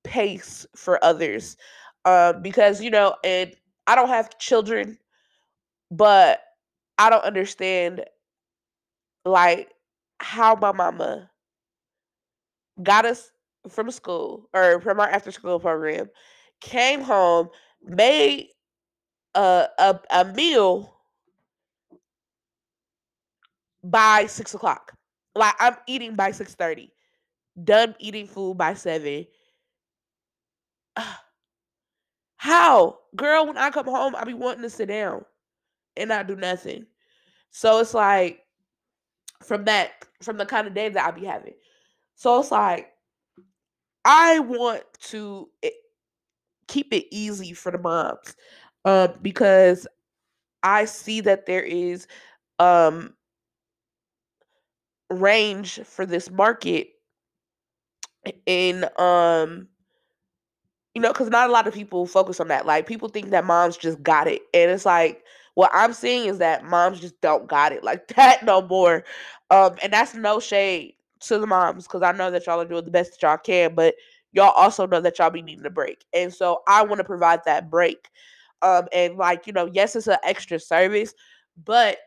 pace 0.02 0.66
for 0.76 1.02
others. 1.02 1.56
Um, 2.04 2.42
because, 2.42 2.82
you 2.82 2.90
know, 2.90 3.14
and 3.24 3.54
I 3.86 3.94
don't 3.94 4.08
have 4.08 4.38
children, 4.38 4.98
but 5.96 6.40
I 6.98 7.08
don't 7.10 7.24
understand 7.24 8.04
like 9.24 9.70
how 10.18 10.56
my 10.56 10.72
mama 10.72 11.30
got 12.82 13.04
us 13.04 13.30
from 13.68 13.90
school 13.90 14.48
or 14.52 14.80
from 14.80 14.98
our 14.98 15.08
after 15.08 15.30
school 15.30 15.60
program 15.60 16.10
came 16.60 17.00
home, 17.00 17.48
made 17.82 18.48
a 19.34 19.68
a, 19.78 20.00
a 20.10 20.24
meal 20.24 20.96
by 23.84 24.26
six 24.26 24.52
o'clock. 24.54 24.96
Like 25.36 25.54
I'm 25.60 25.76
eating 25.86 26.16
by 26.16 26.32
six 26.32 26.54
thirty. 26.54 26.90
Done 27.62 27.94
eating 28.00 28.26
food 28.26 28.58
by 28.58 28.74
seven. 28.74 29.26
How, 32.36 32.98
girl? 33.14 33.46
When 33.46 33.56
I 33.56 33.70
come 33.70 33.86
home, 33.86 34.16
I 34.16 34.24
be 34.24 34.34
wanting 34.34 34.62
to 34.62 34.70
sit 34.70 34.88
down 34.88 35.24
and 35.96 36.08
not 36.08 36.26
do 36.26 36.36
nothing. 36.36 36.86
So 37.50 37.78
it's 37.80 37.94
like 37.94 38.40
from 39.42 39.64
that, 39.66 39.92
from 40.22 40.36
the 40.36 40.46
kind 40.46 40.66
of 40.66 40.74
day 40.74 40.88
that 40.88 41.06
I 41.06 41.10
be 41.10 41.26
having. 41.26 41.54
So 42.16 42.40
it's 42.40 42.50
like 42.50 42.92
I 44.04 44.38
want 44.40 44.82
to 45.10 45.48
keep 46.68 46.92
it 46.92 47.06
easy 47.10 47.52
for 47.52 47.72
the 47.72 47.78
moms 47.78 48.36
um, 48.84 49.14
because 49.22 49.86
I 50.62 50.84
see 50.86 51.20
that 51.22 51.46
there 51.46 51.62
is 51.62 52.06
um, 52.58 53.14
range 55.10 55.80
for 55.84 56.06
this 56.06 56.30
market 56.30 56.88
in 58.46 58.86
um 58.98 59.68
you 60.94 61.02
know 61.02 61.12
because 61.12 61.28
not 61.28 61.48
a 61.48 61.52
lot 61.52 61.66
of 61.66 61.74
people 61.74 62.06
focus 62.06 62.40
on 62.40 62.48
that 62.48 62.64
like 62.64 62.86
people 62.86 63.08
think 63.08 63.30
that 63.30 63.44
moms 63.44 63.76
just 63.76 64.02
got 64.02 64.26
it 64.26 64.40
and 64.54 64.70
it's 64.70 64.86
like 64.86 65.22
what 65.54 65.70
i'm 65.72 65.92
seeing 65.92 66.28
is 66.28 66.38
that 66.38 66.64
moms 66.64 67.00
just 67.00 67.20
don't 67.20 67.48
got 67.48 67.72
it 67.72 67.84
like 67.84 68.06
that 68.16 68.44
no 68.44 68.62
more 68.62 69.04
um 69.50 69.74
and 69.82 69.92
that's 69.92 70.14
no 70.14 70.40
shade 70.40 70.94
to 71.20 71.38
the 71.38 71.46
moms 71.46 71.84
because 71.84 72.02
i 72.02 72.12
know 72.12 72.30
that 72.30 72.46
y'all 72.46 72.60
are 72.60 72.64
doing 72.64 72.84
the 72.84 72.90
best 72.90 73.12
that 73.12 73.26
y'all 73.26 73.38
can 73.38 73.74
but 73.74 73.94
y'all 74.34 74.52
also 74.56 74.86
know 74.86 75.00
that 75.00 75.18
y'all 75.18 75.30
be 75.30 75.40
needing 75.40 75.64
a 75.64 75.70
break. 75.70 76.04
And 76.12 76.34
so 76.34 76.62
I 76.68 76.82
want 76.82 76.98
to 76.98 77.04
provide 77.04 77.40
that 77.46 77.70
break. 77.70 78.08
Um, 78.60 78.88
and 78.92 79.16
like, 79.16 79.46
you 79.46 79.52
know, 79.52 79.70
yes, 79.72 79.96
it's 79.96 80.08
an 80.08 80.18
extra 80.24 80.58
service, 80.58 81.14
but 81.64 81.98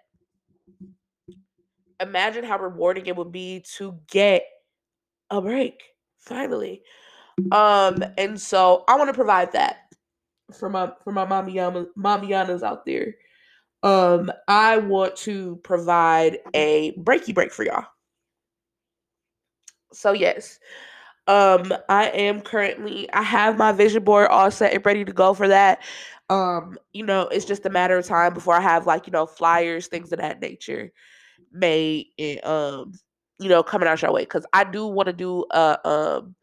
imagine 1.99 2.43
how 2.43 2.60
rewarding 2.60 3.07
it 3.07 3.15
would 3.15 3.31
be 3.31 3.63
to 3.77 3.97
get 4.12 4.43
a 5.29 5.41
break 5.41 5.81
finally. 6.17 6.83
Um, 7.51 8.03
and 8.17 8.39
so 8.39 8.83
I 8.88 8.97
want 8.97 9.10
to 9.10 9.13
provide 9.13 9.53
that 9.53 9.93
for 10.53 10.69
my 10.69 10.91
for 11.03 11.12
my 11.12 11.25
mommy 11.25 11.53
mamianas 11.53 12.63
out 12.63 12.86
there. 12.86 13.15
Um, 13.84 14.32
I 14.48 14.78
want 14.78 15.16
to 15.18 15.58
provide 15.58 16.40
a 16.54 16.94
breaky 16.98 17.34
break 17.34 17.52
for 17.52 17.63
y'all. 17.63 17.86
So 19.94 20.12
yes, 20.12 20.60
um, 21.28 21.74
I 21.90 22.10
am 22.10 22.42
currently 22.42 23.12
I 23.13 23.24
have 23.24 23.58
my 23.58 23.72
vision 23.72 24.04
board 24.04 24.28
all 24.30 24.52
set 24.52 24.74
and 24.74 24.86
ready 24.86 25.06
to 25.06 25.13
go 25.13 25.34
for 25.34 25.48
that. 25.48 25.84
Um, 26.30 26.78
you 26.94 27.06
know, 27.06 27.24
it's 27.28 27.46
just 27.46 27.66
a 27.66 27.70
matter 27.70 27.98
of 27.98 28.06
time 28.06 28.34
before 28.34 28.56
I 28.56 28.62
have 28.62 28.86
like, 28.86 29.08
you 29.08 29.12
know, 29.13 29.26
flyers, 29.26 29.88
things 29.88 30.12
of 30.12 30.20
that 30.20 30.42
nature 30.42 30.92
made 31.52 32.08
and 32.20 32.44
um, 32.46 32.94
you 33.40 33.50
know, 33.50 33.63
coming 33.63 33.88
out 33.88 34.02
your 34.02 34.12
way. 34.13 34.26
Cause 34.26 34.46
I 34.54 34.63
do 34.63 34.88
want 34.88 35.08
to 35.08 35.13
do 35.13 35.46
a 35.52 35.80
um 35.88 36.36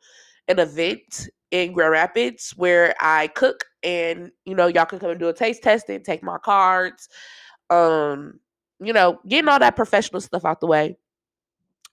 an 0.49 0.59
event 0.59 1.29
in 1.55 1.73
Grand 1.73 1.93
Rapids 1.93 2.51
where 2.57 2.97
I 3.01 3.29
cook 3.29 3.65
and 3.85 4.33
you 4.45 4.57
know, 4.57 4.67
y'all 4.67 4.87
can 4.87 4.99
come 4.99 5.11
and 5.11 5.21
do 5.21 5.29
a 5.29 5.33
taste 5.33 5.63
test 5.63 5.89
and 5.89 6.05
take 6.05 6.21
my 6.21 6.37
cards. 6.37 7.09
Um, 7.71 8.41
you 8.81 8.93
know, 8.93 9.21
getting 9.29 9.49
all 9.49 9.61
that 9.61 9.77
professional 9.77 10.21
stuff 10.21 10.45
out 10.45 10.61
the 10.61 10.67
way. 10.67 10.99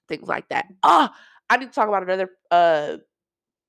Things 0.08 0.28
like 0.28 0.50
that. 0.50 0.65
Oh, 0.82 1.10
I 1.47 1.58
need 1.58 1.67
to 1.67 1.71
talk 1.71 1.88
about 1.88 2.02
another 2.02 2.32
uh 2.50 2.97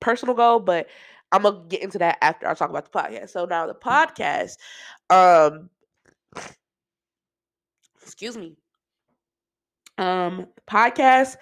personal 0.01 0.35
goal, 0.35 0.61
but 0.61 0.87
I'm 1.31 1.43
gonna 1.43 1.61
get 1.69 1.83
into 1.83 1.99
that 1.99 2.17
after 2.23 2.49
I 2.49 2.55
talk 2.55 2.71
about 2.71 2.91
the 2.91 2.99
podcast. 2.99 3.29
So 3.29 3.45
now 3.45 3.67
the 3.67 3.75
podcast, 3.75 4.57
um, 5.11 5.69
excuse 8.03 8.39
me, 8.39 8.57
um, 9.99 10.47
podcast. 10.67 11.37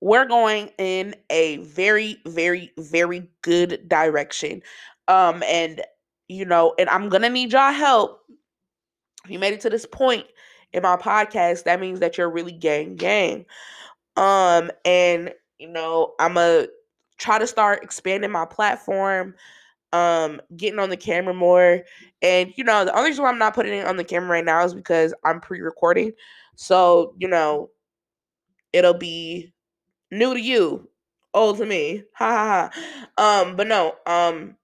We're 0.00 0.26
going 0.26 0.70
in 0.78 1.14
a 1.28 1.58
very, 1.58 2.18
very, 2.26 2.72
very 2.78 3.28
good 3.42 3.88
direction. 3.88 4.62
Um, 5.08 5.42
and 5.46 5.82
you 6.28 6.44
know, 6.44 6.74
and 6.78 6.88
I'm 6.88 7.08
gonna 7.08 7.30
need 7.30 7.52
y'all 7.52 7.72
help. 7.72 8.20
If 9.24 9.30
you 9.30 9.38
made 9.38 9.52
it 9.52 9.60
to 9.62 9.70
this 9.70 9.86
point 9.86 10.26
in 10.72 10.82
my 10.82 10.96
podcast, 10.96 11.64
that 11.64 11.80
means 11.80 12.00
that 12.00 12.16
you're 12.16 12.30
really 12.30 12.52
gang 12.52 12.96
gang. 12.96 13.44
Um, 14.16 14.70
and 14.84 15.32
you 15.58 15.68
know, 15.68 16.14
I'm 16.20 16.36
a 16.36 16.66
try 17.18 17.38
to 17.38 17.46
start 17.46 17.82
expanding 17.84 18.30
my 18.30 18.46
platform, 18.46 19.34
um, 19.92 20.40
getting 20.56 20.78
on 20.78 20.90
the 20.90 20.96
camera 20.96 21.34
more. 21.34 21.82
And 22.22 22.52
you 22.56 22.64
know, 22.64 22.84
the 22.84 22.96
only 22.96 23.10
reason 23.10 23.24
why 23.24 23.30
I'm 23.30 23.38
not 23.38 23.54
putting 23.54 23.74
it 23.74 23.86
on 23.86 23.96
the 23.96 24.04
camera 24.04 24.30
right 24.30 24.44
now 24.44 24.64
is 24.64 24.74
because 24.74 25.14
I'm 25.24 25.40
pre-recording. 25.40 26.12
So, 26.56 27.14
you 27.18 27.28
know, 27.28 27.70
it'll 28.72 28.94
be 28.94 29.52
new 30.10 30.34
to 30.34 30.40
you 30.40 30.88
old 31.34 31.58
to 31.58 31.66
me. 31.66 32.04
Ha 32.14 32.26
ha 32.26 32.70
ha. 33.16 33.42
Um, 33.42 33.56
but 33.56 33.66
no, 33.66 33.94
um, 34.06 34.56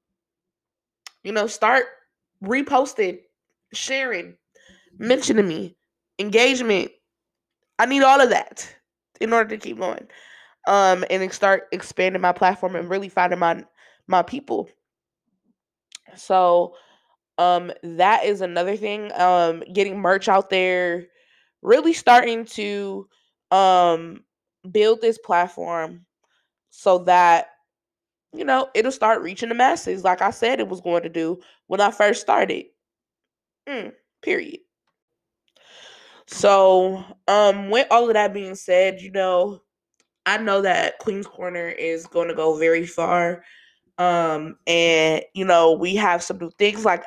you 1.23 1.33
know, 1.33 1.47
start 1.47 1.87
reposting, 2.43 3.19
sharing, 3.73 4.37
mentioning 4.99 5.49
me, 5.49 5.77
engagement. 6.19 6.91
I 7.79 7.87
need 7.87 8.03
all 8.03 8.21
of 8.21 8.31
that 8.31 8.69
in 9.21 9.33
order 9.33 9.51
to 9.51 9.59
keep 9.59 9.79
going. 9.79 10.09
Um, 10.67 11.05
and 11.11 11.33
start 11.33 11.69
expanding 11.73 12.23
my 12.23 12.33
platform 12.33 12.77
and 12.77 12.91
really 12.91 13.09
finding 13.09 13.41
my 13.41 13.65
my 14.09 14.23
people. 14.23 14.69
So, 16.17 16.75
um, 17.39 17.73
that 17.83 18.25
is 18.25 18.43
another 18.43 18.77
thing. 18.77 19.13
Um, 19.15 19.63
getting 19.73 19.99
merch 20.01 20.29
out 20.29 20.51
there, 20.51 21.07
really 21.63 21.95
starting 21.95 22.47
to 22.47 23.09
um 23.53 24.25
build 24.71 25.01
this 25.01 25.19
platform 25.19 26.05
so 26.71 26.99
that 26.99 27.49
you 28.33 28.45
know 28.45 28.69
it'll 28.75 28.93
start 28.93 29.23
reaching 29.23 29.49
the 29.49 29.55
masses 29.55 30.05
like 30.05 30.21
i 30.21 30.31
said 30.31 30.61
it 30.61 30.69
was 30.69 30.81
going 30.81 31.03
to 31.03 31.09
do 31.09 31.39
when 31.67 31.81
i 31.81 31.91
first 31.91 32.21
started. 32.21 32.67
Mm, 33.69 33.93
period. 34.23 34.61
So 36.27 37.05
um 37.29 37.71
with 37.71 37.87
all 37.91 38.09
of 38.09 38.15
that 38.15 38.35
being 38.35 38.55
said 38.55 39.01
you 39.01 39.11
know 39.11 39.63
i 40.27 40.37
know 40.39 40.61
that 40.63 41.01
Queenz 41.01 41.27
Corner 41.27 41.69
is 41.69 42.07
going 42.07 42.29
to 42.29 42.35
go 42.35 42.57
very 42.57 42.87
far 42.87 43.45
um 43.99 44.57
and 44.67 45.23
you 45.35 45.45
know 45.45 45.73
we 45.73 45.97
have 45.97 46.23
some 46.23 46.39
new 46.39 46.51
things 46.59 46.85
like 46.85 47.05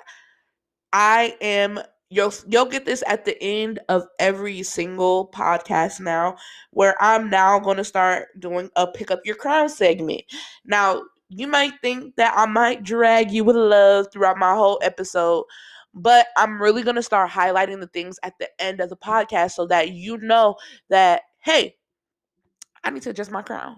i 0.94 1.36
am 1.42 1.80
you'll 2.10 2.34
you'll 2.48 2.66
get 2.66 2.86
this 2.86 3.04
at 3.08 3.26
the 3.26 3.42
end 3.42 3.80
of 3.88 4.08
every 4.18 4.64
single 4.64 5.30
podcast 5.30 6.00
now 6.00 6.36
where 6.72 6.96
i'm 7.02 7.30
now 7.30 7.60
going 7.60 7.78
to 7.78 7.84
start 7.84 8.28
doing 8.40 8.70
a 8.76 8.88
pick 8.88 9.12
up 9.12 9.20
your 9.26 9.36
crown 9.36 9.70
segment. 9.70 10.22
Now 10.66 11.04
you 11.30 11.48
might 11.48 11.74
think 11.82 12.16
that 12.16 12.34
i 12.36 12.46
might 12.46 12.84
drag 12.84 13.32
you 13.32 13.44
with 13.44 13.56
love 13.56 14.08
throughout 14.12 14.38
my 14.38 14.54
whole 14.56 14.80
episode 14.82 15.46
but 15.94 16.28
i'm 16.38 16.62
really 16.62 16.82
going 16.82 16.96
to 16.96 17.04
start 17.04 17.30
highlighting 17.30 17.80
the 17.80 17.88
things 17.88 18.20
at 18.24 18.34
the 18.40 18.50
end 18.60 18.80
of 18.80 18.90
the 18.90 18.98
podcast 18.98 19.52
so 19.52 19.68
that 19.68 19.92
you 19.92 20.18
know 20.18 20.56
that 20.90 21.22
hey 21.40 21.76
i 22.84 22.90
need 22.90 23.04
to 23.04 23.12
adjust 23.12 23.32
my 23.32 23.44
crown. 23.44 23.76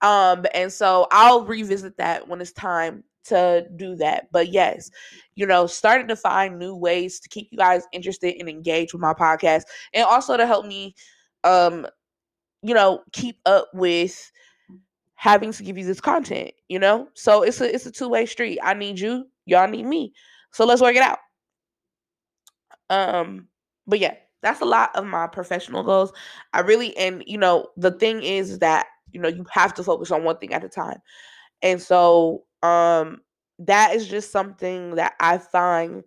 Um 0.00 0.46
and 0.54 0.72
so 0.72 1.06
i'll 1.10 1.44
revisit 1.44 1.98
that 1.98 2.26
when 2.26 2.40
it's 2.40 2.52
time 2.52 3.04
to 3.28 3.66
do 3.76 3.94
that. 3.96 4.28
But 4.32 4.48
yes, 4.48 4.90
you 5.34 5.46
know, 5.46 5.66
starting 5.66 6.08
to 6.08 6.16
find 6.16 6.58
new 6.58 6.74
ways 6.74 7.20
to 7.20 7.28
keep 7.28 7.48
you 7.50 7.58
guys 7.58 7.84
interested 7.92 8.36
and 8.38 8.48
engaged 8.48 8.92
with 8.92 9.02
my 9.02 9.14
podcast 9.14 9.62
and 9.94 10.04
also 10.04 10.36
to 10.36 10.46
help 10.46 10.66
me 10.66 10.94
um 11.44 11.86
you 12.62 12.74
know, 12.74 13.02
keep 13.12 13.38
up 13.46 13.68
with 13.72 14.32
having 15.14 15.52
to 15.52 15.62
give 15.62 15.78
you 15.78 15.84
this 15.84 16.00
content, 16.00 16.52
you 16.68 16.78
know? 16.78 17.08
So 17.14 17.42
it's 17.42 17.60
a 17.60 17.72
it's 17.72 17.86
a 17.86 17.92
two-way 17.92 18.26
street. 18.26 18.58
I 18.62 18.74
need 18.74 18.98
you, 19.00 19.26
y'all 19.46 19.68
need 19.68 19.86
me. 19.86 20.12
So 20.52 20.64
let's 20.64 20.82
work 20.82 20.96
it 20.96 21.02
out. 21.02 21.18
Um 22.90 23.48
but 23.86 23.98
yeah, 24.00 24.14
that's 24.42 24.60
a 24.60 24.66
lot 24.66 24.94
of 24.94 25.06
my 25.06 25.26
professional 25.26 25.82
goals. 25.82 26.12
I 26.52 26.60
really 26.60 26.96
and 26.96 27.22
you 27.26 27.38
know, 27.38 27.68
the 27.76 27.92
thing 27.92 28.22
is 28.22 28.58
that 28.60 28.86
you 29.12 29.20
know, 29.20 29.28
you 29.28 29.44
have 29.50 29.74
to 29.74 29.84
focus 29.84 30.10
on 30.10 30.24
one 30.24 30.36
thing 30.38 30.52
at 30.52 30.64
a 30.64 30.68
time. 30.68 30.98
And 31.62 31.80
so 31.80 32.44
um 32.62 33.20
that 33.60 33.94
is 33.94 34.08
just 34.08 34.30
something 34.30 34.94
that 34.96 35.14
I 35.20 35.38
find 35.38 36.04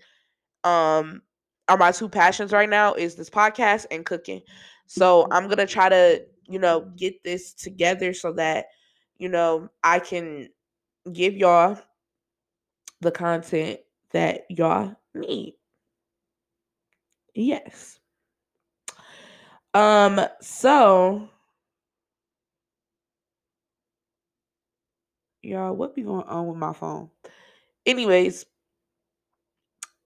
um 0.63 1.21
are 1.67 1.77
my 1.77 1.91
two 1.91 2.09
passions 2.09 2.51
right 2.51 2.69
now 2.69 2.93
is 2.93 3.15
this 3.15 3.29
podcast 3.29 3.85
and 3.91 4.05
cooking. 4.05 4.41
So 4.87 5.27
I'm 5.31 5.45
going 5.45 5.57
to 5.57 5.65
try 5.67 5.87
to, 5.87 6.21
you 6.47 6.59
know, 6.59 6.81
get 6.97 7.23
this 7.23 7.53
together 7.53 8.13
so 8.13 8.33
that 8.33 8.65
you 9.17 9.29
know, 9.29 9.69
I 9.83 9.99
can 9.99 10.49
give 11.13 11.35
y'all 11.35 11.77
the 13.01 13.11
content 13.11 13.79
that 14.11 14.45
y'all 14.49 14.95
need. 15.13 15.55
Yes. 17.35 17.99
Um 19.73 20.19
so 20.41 21.29
y'all, 25.43 25.73
what 25.75 25.95
be 25.95 26.03
going 26.03 26.23
on 26.27 26.47
with 26.47 26.57
my 26.57 26.73
phone? 26.73 27.09
Anyways, 27.85 28.45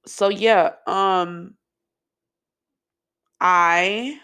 so 0.05 0.29
yeah, 0.29 0.73
um 0.87 1.55
I 3.41 4.19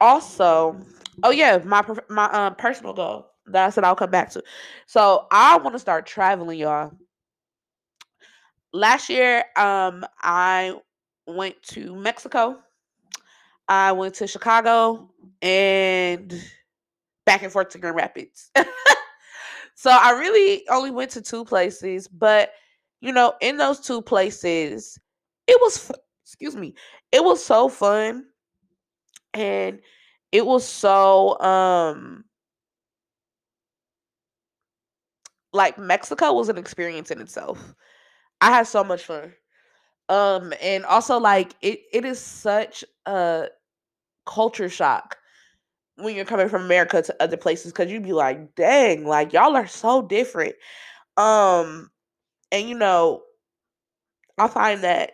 also 0.00 0.76
oh 1.22 1.30
yeah, 1.30 1.58
my 1.64 1.84
my 2.08 2.30
um 2.32 2.54
personal 2.56 2.92
goal 2.92 3.26
that 3.46 3.66
I 3.66 3.70
said 3.70 3.84
I'll 3.84 3.96
come 3.96 4.10
back 4.10 4.30
to. 4.30 4.42
So 4.86 5.26
I 5.30 5.58
want 5.58 5.74
to 5.74 5.78
start 5.78 6.06
traveling, 6.06 6.58
y'all. 6.58 6.92
Last 8.72 9.08
year, 9.08 9.44
um, 9.56 10.04
I 10.20 10.74
went 11.26 11.60
to 11.64 11.94
Mexico. 11.96 12.58
I 13.68 13.92
went 13.92 14.14
to 14.16 14.26
Chicago 14.26 15.10
and 15.42 16.32
back 17.26 17.42
and 17.42 17.52
forth 17.52 17.70
to 17.70 17.78
Grand 17.78 17.96
Rapids. 17.96 18.50
So 19.80 19.90
I 19.90 20.10
really 20.10 20.68
only 20.68 20.90
went 20.90 21.10
to 21.12 21.22
two 21.22 21.42
places, 21.42 22.06
but 22.06 22.52
you 23.00 23.12
know, 23.12 23.32
in 23.40 23.56
those 23.56 23.80
two 23.80 24.02
places, 24.02 24.98
it 25.46 25.58
was 25.62 25.90
excuse 26.22 26.54
me, 26.54 26.74
it 27.12 27.24
was 27.24 27.42
so 27.42 27.70
fun 27.70 28.26
and 29.34 29.80
it 30.32 30.44
was 30.46 30.66
so 30.66 31.38
um 31.40 32.24
like 35.52 35.78
Mexico 35.78 36.32
was 36.32 36.48
an 36.48 36.58
experience 36.58 37.10
in 37.10 37.20
itself. 37.20 37.74
I 38.40 38.50
had 38.50 38.66
so 38.66 38.84
much 38.84 39.04
fun. 39.04 39.34
Um 40.08 40.54
and 40.62 40.84
also 40.86 41.18
like 41.18 41.54
it 41.62 41.80
it 41.92 42.04
is 42.04 42.20
such 42.20 42.84
a 43.06 43.48
culture 44.26 44.68
shock 44.70 45.16
when 46.02 46.16
you're 46.16 46.24
coming 46.24 46.48
from 46.48 46.64
America 46.64 47.02
to 47.02 47.16
other 47.22 47.36
places 47.36 47.72
because 47.72 47.90
you'd 47.90 48.02
be 48.02 48.12
like, 48.12 48.54
dang, 48.54 49.04
like 49.06 49.32
y'all 49.32 49.56
are 49.56 49.66
so 49.66 50.02
different. 50.02 50.54
Um, 51.16 51.90
and 52.52 52.68
you 52.68 52.76
know, 52.78 53.22
I 54.38 54.48
find 54.48 54.82
that 54.82 55.12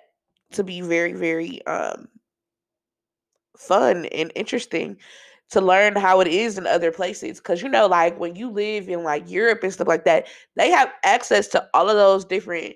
to 0.53 0.64
be 0.64 0.81
very, 0.81 1.12
very 1.12 1.64
um 1.66 2.09
fun 3.57 4.07
and 4.07 4.33
interesting 4.35 4.96
to 5.51 5.61
learn 5.61 5.94
how 5.94 6.20
it 6.20 6.29
is 6.29 6.59
in 6.59 6.66
other 6.66 6.90
places. 6.90 7.40
Cause 7.40 7.62
you 7.62 7.68
know, 7.68 7.87
like 7.87 8.18
when 8.18 8.35
you 8.37 8.51
live 8.51 8.88
in 8.88 9.03
like 9.05 9.31
Europe 9.31 9.62
and 9.62 9.72
stuff 9.72 9.88
like 9.88 10.05
that, 10.05 10.27
they 10.57 10.70
have 10.70 10.92
access 11.05 11.49
to 11.49 11.66
all 11.72 11.88
of 11.88 11.96
those 11.96 12.25
different 12.25 12.75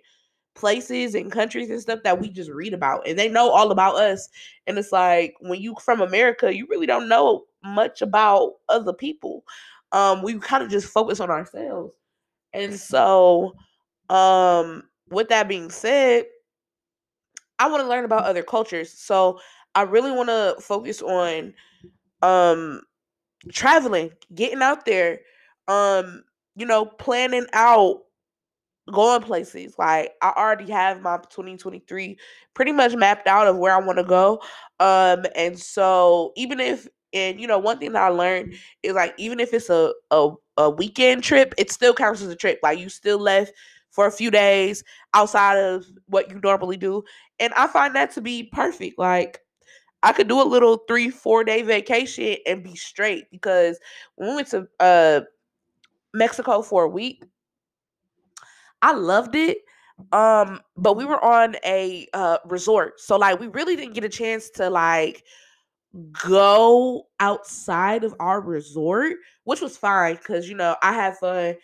places 0.55 1.14
and 1.14 1.33
countries 1.33 1.70
and 1.70 1.81
stuff 1.81 2.01
that 2.05 2.20
we 2.20 2.29
just 2.29 2.51
read 2.51 2.75
about 2.75 3.07
and 3.09 3.18
they 3.18 3.29
know 3.29 3.51
all 3.51 3.70
about 3.70 3.96
us 3.96 4.29
and 4.66 4.79
it's 4.79 4.92
like 4.92 5.35
when 5.40 5.61
you 5.61 5.75
from 5.83 6.01
america 6.03 6.55
you 6.55 6.66
really 6.68 6.87
don't 6.87 7.09
know 7.09 7.44
much 7.64 8.03
about 8.03 8.55
other 8.68 8.92
people 8.92 9.44
um 9.92 10.23
we 10.23 10.38
kind 10.38 10.62
of 10.62 10.70
just 10.70 10.87
focus 10.87 11.20
on 11.20 11.31
ourselves 11.31 11.92
and 12.53 12.75
so 12.75 13.55
um 14.11 14.83
with 15.11 15.29
that 15.29 15.49
being 15.49 15.70
said 15.70 16.25
i 17.59 17.68
want 17.68 17.83
to 17.83 17.88
learn 17.88 18.05
about 18.05 18.25
other 18.25 18.42
cultures 18.42 18.92
so 18.92 19.40
i 19.75 19.83
really 19.83 20.12
want 20.12 20.29
to 20.29 20.57
focus 20.61 21.03
on 21.03 21.53
um 22.23 22.81
traveling 23.53 24.11
getting 24.35 24.62
out 24.62 24.85
there 24.87 25.20
um 25.68 26.23
you 26.57 26.66
know 26.66 26.85
planning 26.87 27.46
out 27.55 28.03
going 28.92 29.23
places. 29.23 29.75
Like 29.79 30.12
I 30.23 30.33
already 30.37 30.70
have 30.73 31.01
my 31.03 31.18
2023 31.31 32.18
pretty 32.55 32.73
much 32.73 32.94
mapped 32.96 33.27
out 33.29 33.46
of 33.46 33.57
where 33.59 33.75
I 33.75 33.81
want 33.81 33.99
to 33.99 34.05
go. 34.05 34.42
Um 34.81 35.25
and 35.37 35.59
so 35.59 36.33
even 36.37 36.61
if 36.61 36.88
and 37.12 37.40
you 37.40 37.46
know 37.46 37.59
one 37.59 37.79
thing 37.79 37.92
that 37.92 38.02
I 38.02 38.08
learned 38.08 38.54
is 38.83 38.94
like 38.94 39.15
even 39.19 39.40
if 39.40 39.52
it's 39.52 39.71
a 39.71 39.92
a, 40.11 40.31
a 40.56 40.71
weekend 40.71 41.23
trip, 41.25 41.54
it 41.58 41.71
still 41.71 41.94
counts 41.94 42.23
as 42.23 42.29
a 42.29 42.37
trip. 42.37 42.58
Like 42.63 42.79
you 42.79 42.88
still 42.88 43.19
left 43.19 43.52
for 43.90 44.06
a 44.06 44.13
few 44.13 44.31
days 44.31 44.85
outside 45.15 45.56
of 45.56 45.85
what 46.06 46.31
you 46.31 46.40
normally 46.42 46.77
do. 46.77 47.02
And 47.40 47.52
I 47.54 47.67
find 47.67 47.94
that 47.96 48.13
to 48.13 48.21
be 48.21 48.44
perfect. 48.52 48.98
Like 48.98 49.40
I 50.02 50.13
could 50.13 50.29
do 50.29 50.40
a 50.40 50.44
little 50.44 50.79
three, 50.88 51.11
four 51.11 51.44
day 51.44 51.63
vacation 51.63 52.37
and 52.46 52.63
be 52.65 52.77
straight 52.77 53.31
because 53.31 53.79
when 54.17 54.31
we 54.31 54.35
went 54.37 54.48
to 54.48 54.69
uh 54.81 55.21
Mexico 56.15 56.63
for 56.63 56.85
a 56.85 56.88
week, 56.88 57.25
I 58.83 58.92
loved 58.92 59.35
it. 59.35 59.58
Um, 60.13 60.61
but 60.77 60.96
we 60.96 61.04
were 61.04 61.23
on 61.23 61.56
a 61.65 62.06
uh 62.15 62.38
resort. 62.46 63.00
So 63.00 63.17
like 63.17 63.38
we 63.38 63.48
really 63.48 63.77
didn't 63.77 63.94
get 63.94 64.04
a 64.04 64.08
chance 64.08 64.48
to 64.50 64.71
like 64.71 65.25
go 66.13 67.07
outside 67.21 68.05
of 68.05 68.15
our 68.21 68.41
resort, 68.41 69.15
which 69.45 69.61
was 69.61 69.77
fine 69.77 70.17
because 70.17 70.49
you 70.49 70.57
know 70.57 70.77
I 70.83 70.93
had 70.93 71.17
fun 71.19 71.57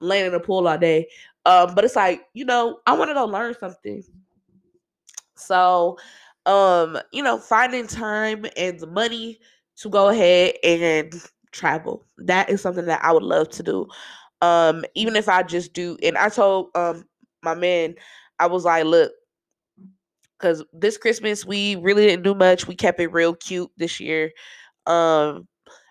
laying 0.00 0.26
in 0.26 0.32
the 0.32 0.40
pool 0.40 0.66
all 0.68 0.78
day. 0.78 1.08
Um, 1.46 1.74
but 1.74 1.84
it's 1.84 1.96
like, 1.96 2.22
you 2.34 2.44
know, 2.44 2.80
I 2.86 2.92
wanted 2.94 3.14
to 3.14 3.24
learn 3.24 3.54
something. 3.58 4.02
So 5.34 5.98
um, 6.46 6.98
you 7.12 7.22
know, 7.22 7.38
finding 7.38 7.86
time 7.86 8.46
and 8.56 8.78
the 8.80 8.86
money 8.86 9.38
to 9.76 9.88
go 9.88 10.08
ahead 10.08 10.54
and 10.64 11.12
travel. 11.52 12.06
That 12.18 12.48
is 12.50 12.60
something 12.62 12.86
that 12.86 13.04
I 13.04 13.12
would 13.12 13.22
love 13.22 13.50
to 13.50 13.62
do. 13.62 13.86
Um, 14.40 14.84
even 14.94 15.16
if 15.16 15.28
I 15.28 15.42
just 15.42 15.74
do, 15.74 15.96
and 16.02 16.16
I 16.16 16.28
told 16.28 16.70
um 16.74 17.04
my 17.42 17.54
man, 17.54 17.94
I 18.38 18.46
was 18.46 18.64
like, 18.64 18.84
look, 18.84 19.12
because 20.40 20.64
this 20.72 20.96
Christmas 20.96 21.44
we 21.44 21.76
really 21.76 22.06
didn't 22.06 22.24
do 22.24 22.34
much. 22.34 22.66
We 22.66 22.74
kept 22.74 23.00
it 23.00 23.08
real 23.12 23.34
cute 23.34 23.70
this 23.76 24.00
year. 24.00 24.32
Um, 24.86 25.46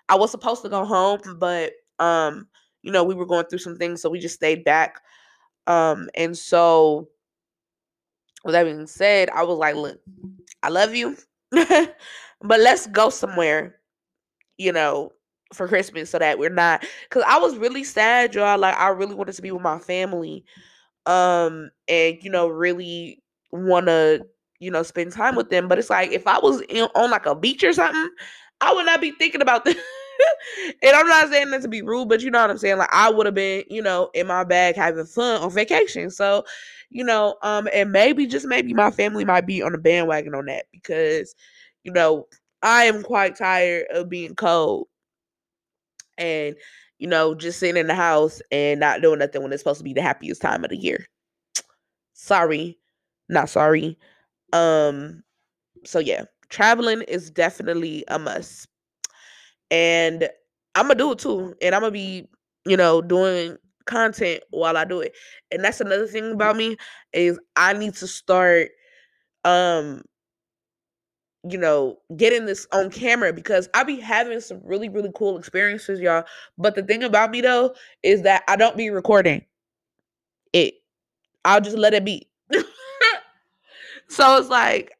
I 0.08 0.16
was 0.16 0.30
supposed 0.30 0.62
to 0.62 0.68
go 0.68 0.84
home, 0.84 1.20
but 1.38 1.72
um, 1.98 2.48
you 2.82 2.92
know, 2.92 3.04
we 3.04 3.14
were 3.14 3.26
going 3.26 3.46
through 3.46 3.58
some 3.60 3.76
things, 3.76 4.02
so 4.02 4.10
we 4.10 4.18
just 4.18 4.34
stayed 4.34 4.64
back. 4.64 5.00
Um, 5.66 6.08
and 6.14 6.36
so 6.36 7.08
with 8.44 8.52
that 8.54 8.64
being 8.64 8.86
said, 8.86 9.30
I 9.30 9.44
was 9.44 9.58
like, 9.58 9.74
look, 9.76 10.00
I 10.62 10.68
love 10.68 10.94
you, 10.94 11.16
but 11.50 11.94
let's 12.42 12.86
go 12.86 13.10
somewhere, 13.10 13.76
you 14.58 14.72
know, 14.72 15.12
for 15.54 15.68
Christmas 15.68 16.10
so 16.10 16.18
that 16.18 16.38
we're 16.38 16.48
not 16.48 16.84
because 17.08 17.24
I 17.26 17.38
was 17.38 17.56
really 17.56 17.84
sad, 17.84 18.34
y'all. 18.34 18.58
Like 18.58 18.76
I 18.76 18.88
really 18.88 19.14
wanted 19.14 19.34
to 19.34 19.42
be 19.42 19.50
with 19.50 19.62
my 19.62 19.78
family. 19.78 20.44
Um, 21.06 21.70
and 21.88 22.18
you 22.22 22.30
know, 22.30 22.48
really 22.48 23.22
wanna, 23.52 24.20
you 24.60 24.70
know, 24.70 24.82
spend 24.82 25.12
time 25.12 25.34
with 25.34 25.50
them. 25.50 25.68
But 25.68 25.78
it's 25.78 25.90
like 25.90 26.12
if 26.12 26.26
I 26.26 26.38
was 26.38 26.60
in, 26.68 26.88
on 26.94 27.10
like 27.10 27.26
a 27.26 27.34
beach 27.34 27.64
or 27.64 27.72
something, 27.72 28.10
I 28.60 28.72
would 28.72 28.86
not 28.86 29.00
be 29.00 29.12
thinking 29.12 29.42
about 29.42 29.64
this. 29.66 29.76
and 30.82 30.96
I'm 30.96 31.08
not 31.08 31.30
saying 31.30 31.50
that 31.50 31.62
to 31.62 31.68
be 31.68 31.82
rude, 31.82 32.08
but 32.08 32.22
you 32.22 32.30
know 32.30 32.40
what 32.40 32.50
I'm 32.50 32.58
saying. 32.58 32.78
Like 32.78 32.92
I 32.92 33.10
would 33.10 33.26
have 33.26 33.34
been, 33.34 33.64
you 33.68 33.82
know, 33.82 34.10
in 34.14 34.26
my 34.26 34.44
bag 34.44 34.76
having 34.76 35.06
fun 35.06 35.42
on 35.42 35.50
vacation. 35.50 36.10
So, 36.10 36.44
you 36.90 37.04
know, 37.04 37.36
um, 37.42 37.68
and 37.72 37.90
maybe 37.92 38.26
just 38.26 38.46
maybe 38.46 38.74
my 38.74 38.90
family 38.90 39.24
might 39.24 39.46
be 39.46 39.62
on 39.62 39.72
the 39.72 39.78
bandwagon 39.78 40.34
on 40.34 40.46
that 40.46 40.66
because, 40.72 41.34
you 41.84 41.92
know, 41.92 42.26
I 42.62 42.84
am 42.84 43.02
quite 43.02 43.36
tired 43.36 43.86
of 43.92 44.08
being 44.08 44.34
cold 44.34 44.88
and 46.18 46.54
you 46.98 47.08
know 47.08 47.34
just 47.34 47.58
sitting 47.58 47.80
in 47.80 47.86
the 47.86 47.94
house 47.94 48.40
and 48.52 48.78
not 48.78 49.00
doing 49.00 49.18
nothing 49.18 49.42
when 49.42 49.52
it's 49.52 49.62
supposed 49.62 49.78
to 49.78 49.84
be 49.84 49.94
the 49.94 50.02
happiest 50.02 50.42
time 50.42 50.62
of 50.64 50.70
the 50.70 50.76
year. 50.76 51.06
Sorry, 52.12 52.78
not 53.28 53.48
sorry. 53.48 53.98
Um, 54.52 55.22
so 55.84 55.98
yeah, 56.00 56.24
traveling 56.50 57.02
is 57.02 57.30
definitely 57.30 58.04
a 58.08 58.18
must 58.18 58.68
and 59.70 60.28
I'm 60.74 60.86
gonna 60.86 60.94
do 60.96 61.12
it 61.12 61.18
too. 61.18 61.54
And 61.62 61.74
I'm 61.74 61.80
gonna 61.82 61.92
be, 61.92 62.28
you 62.66 62.76
know, 62.76 63.02
doing 63.02 63.56
content 63.86 64.42
while 64.50 64.76
I 64.76 64.84
do 64.84 65.00
it. 65.00 65.14
And 65.50 65.64
that's 65.64 65.80
another 65.80 66.06
thing 66.06 66.32
about 66.32 66.56
me 66.56 66.76
is 67.12 67.38
I 67.56 67.72
need 67.72 67.94
to 67.96 68.06
start 68.06 68.70
um 69.44 70.02
you 71.48 71.56
know, 71.56 71.98
getting 72.16 72.44
this 72.44 72.66
on 72.72 72.90
camera 72.90 73.32
because 73.32 73.68
I 73.72 73.82
be 73.84 73.98
having 73.98 74.40
some 74.40 74.60
really, 74.62 74.88
really 74.90 75.10
cool 75.14 75.38
experiences, 75.38 75.98
y'all. 76.00 76.24
But 76.58 76.74
the 76.74 76.82
thing 76.82 77.02
about 77.02 77.30
me 77.30 77.40
though 77.40 77.74
is 78.02 78.22
that 78.22 78.42
I 78.46 78.56
don't 78.56 78.76
be 78.76 78.90
recording 78.90 79.44
it. 80.52 80.74
I'll 81.44 81.60
just 81.60 81.78
let 81.78 81.94
it 81.94 82.04
be. 82.04 82.28
so 84.10 84.36
it's 84.36 84.48
like, 84.48 84.92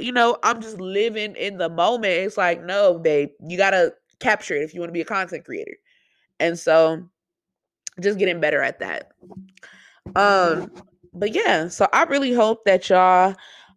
you 0.00 0.10
know, 0.10 0.36
I'm 0.42 0.60
just 0.60 0.80
living 0.80 1.36
in 1.36 1.58
the 1.58 1.68
moment. 1.68 2.14
It's 2.14 2.36
like, 2.36 2.62
no, 2.64 2.98
babe, 2.98 3.28
you 3.46 3.56
gotta 3.56 3.92
capture 4.18 4.54
it 4.56 4.62
if 4.62 4.74
you 4.74 4.80
want 4.80 4.88
to 4.88 4.94
be 4.94 5.02
a 5.02 5.04
content 5.04 5.44
creator. 5.44 5.76
And 6.40 6.58
so 6.58 7.08
just 8.00 8.18
getting 8.18 8.40
better 8.40 8.60
at 8.62 8.80
that. 8.80 9.12
Um, 10.16 10.72
but 11.12 11.34
yeah, 11.34 11.68
so 11.68 11.86
I 11.92 12.04
really 12.04 12.32
hope 12.32 12.64
that 12.64 12.88
y'all 12.88 13.36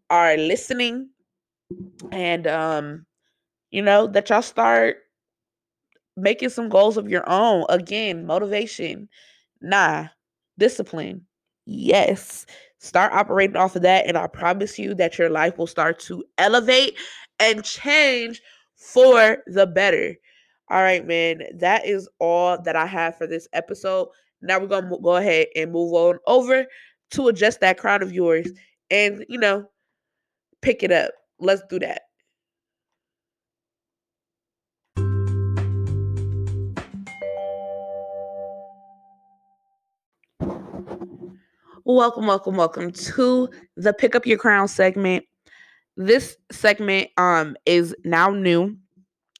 are 0.09 0.37
listening 0.37 1.09
and 2.11 2.47
um, 2.47 3.05
you 3.69 3.81
know, 3.81 4.07
that 4.07 4.29
y'all 4.29 4.41
start 4.41 4.97
making 6.15 6.49
some 6.49 6.69
goals 6.69 6.97
of 6.97 7.09
your 7.09 7.29
own. 7.29 7.65
Again, 7.69 8.25
motivation. 8.25 9.09
Nah, 9.61 10.07
discipline. 10.57 11.25
Yes. 11.65 12.45
Start 12.79 13.11
operating 13.13 13.55
off 13.55 13.75
of 13.75 13.81
that, 13.81 14.05
and 14.05 14.17
I 14.17 14.27
promise 14.27 14.77
you 14.77 14.93
that 14.95 15.17
your 15.17 15.29
life 15.29 15.57
will 15.57 15.67
start 15.67 15.99
to 16.01 16.23
elevate 16.37 16.95
and 17.39 17.63
change 17.63 18.41
for 18.75 19.37
the 19.47 19.65
better. 19.65 20.15
All 20.69 20.81
right, 20.81 21.05
man. 21.05 21.41
That 21.55 21.85
is 21.85 22.09
all 22.19 22.61
that 22.61 22.75
I 22.75 22.85
have 22.85 23.17
for 23.17 23.25
this 23.25 23.47
episode. 23.53 24.09
Now 24.41 24.59
we're 24.59 24.67
going 24.67 24.89
to 24.89 24.97
go 25.01 25.15
ahead 25.15 25.47
and 25.55 25.71
move 25.71 25.93
on 25.93 26.19
over 26.27 26.65
to 27.11 27.27
adjust 27.29 27.61
that 27.61 27.79
crown 27.79 28.03
of 28.03 28.13
yours 28.13 28.47
and, 28.91 29.25
you 29.29 29.39
know, 29.39 29.65
pick 30.61 30.83
it 30.83 30.91
up. 30.91 31.11
Let's 31.39 31.63
do 31.69 31.79
that. 31.79 32.01
Welcome, 41.89 42.27
welcome, 42.27 42.57
welcome 42.57 42.91
to 42.91 43.49
the 43.77 43.93
Pick 43.93 44.13
Up 44.13 44.25
Your 44.25 44.37
Crown 44.37 44.67
segment. 44.67 45.23
This 45.95 46.35
segment 46.51 47.11
um 47.15 47.55
is 47.65 47.95
now 48.03 48.29
new 48.29 48.75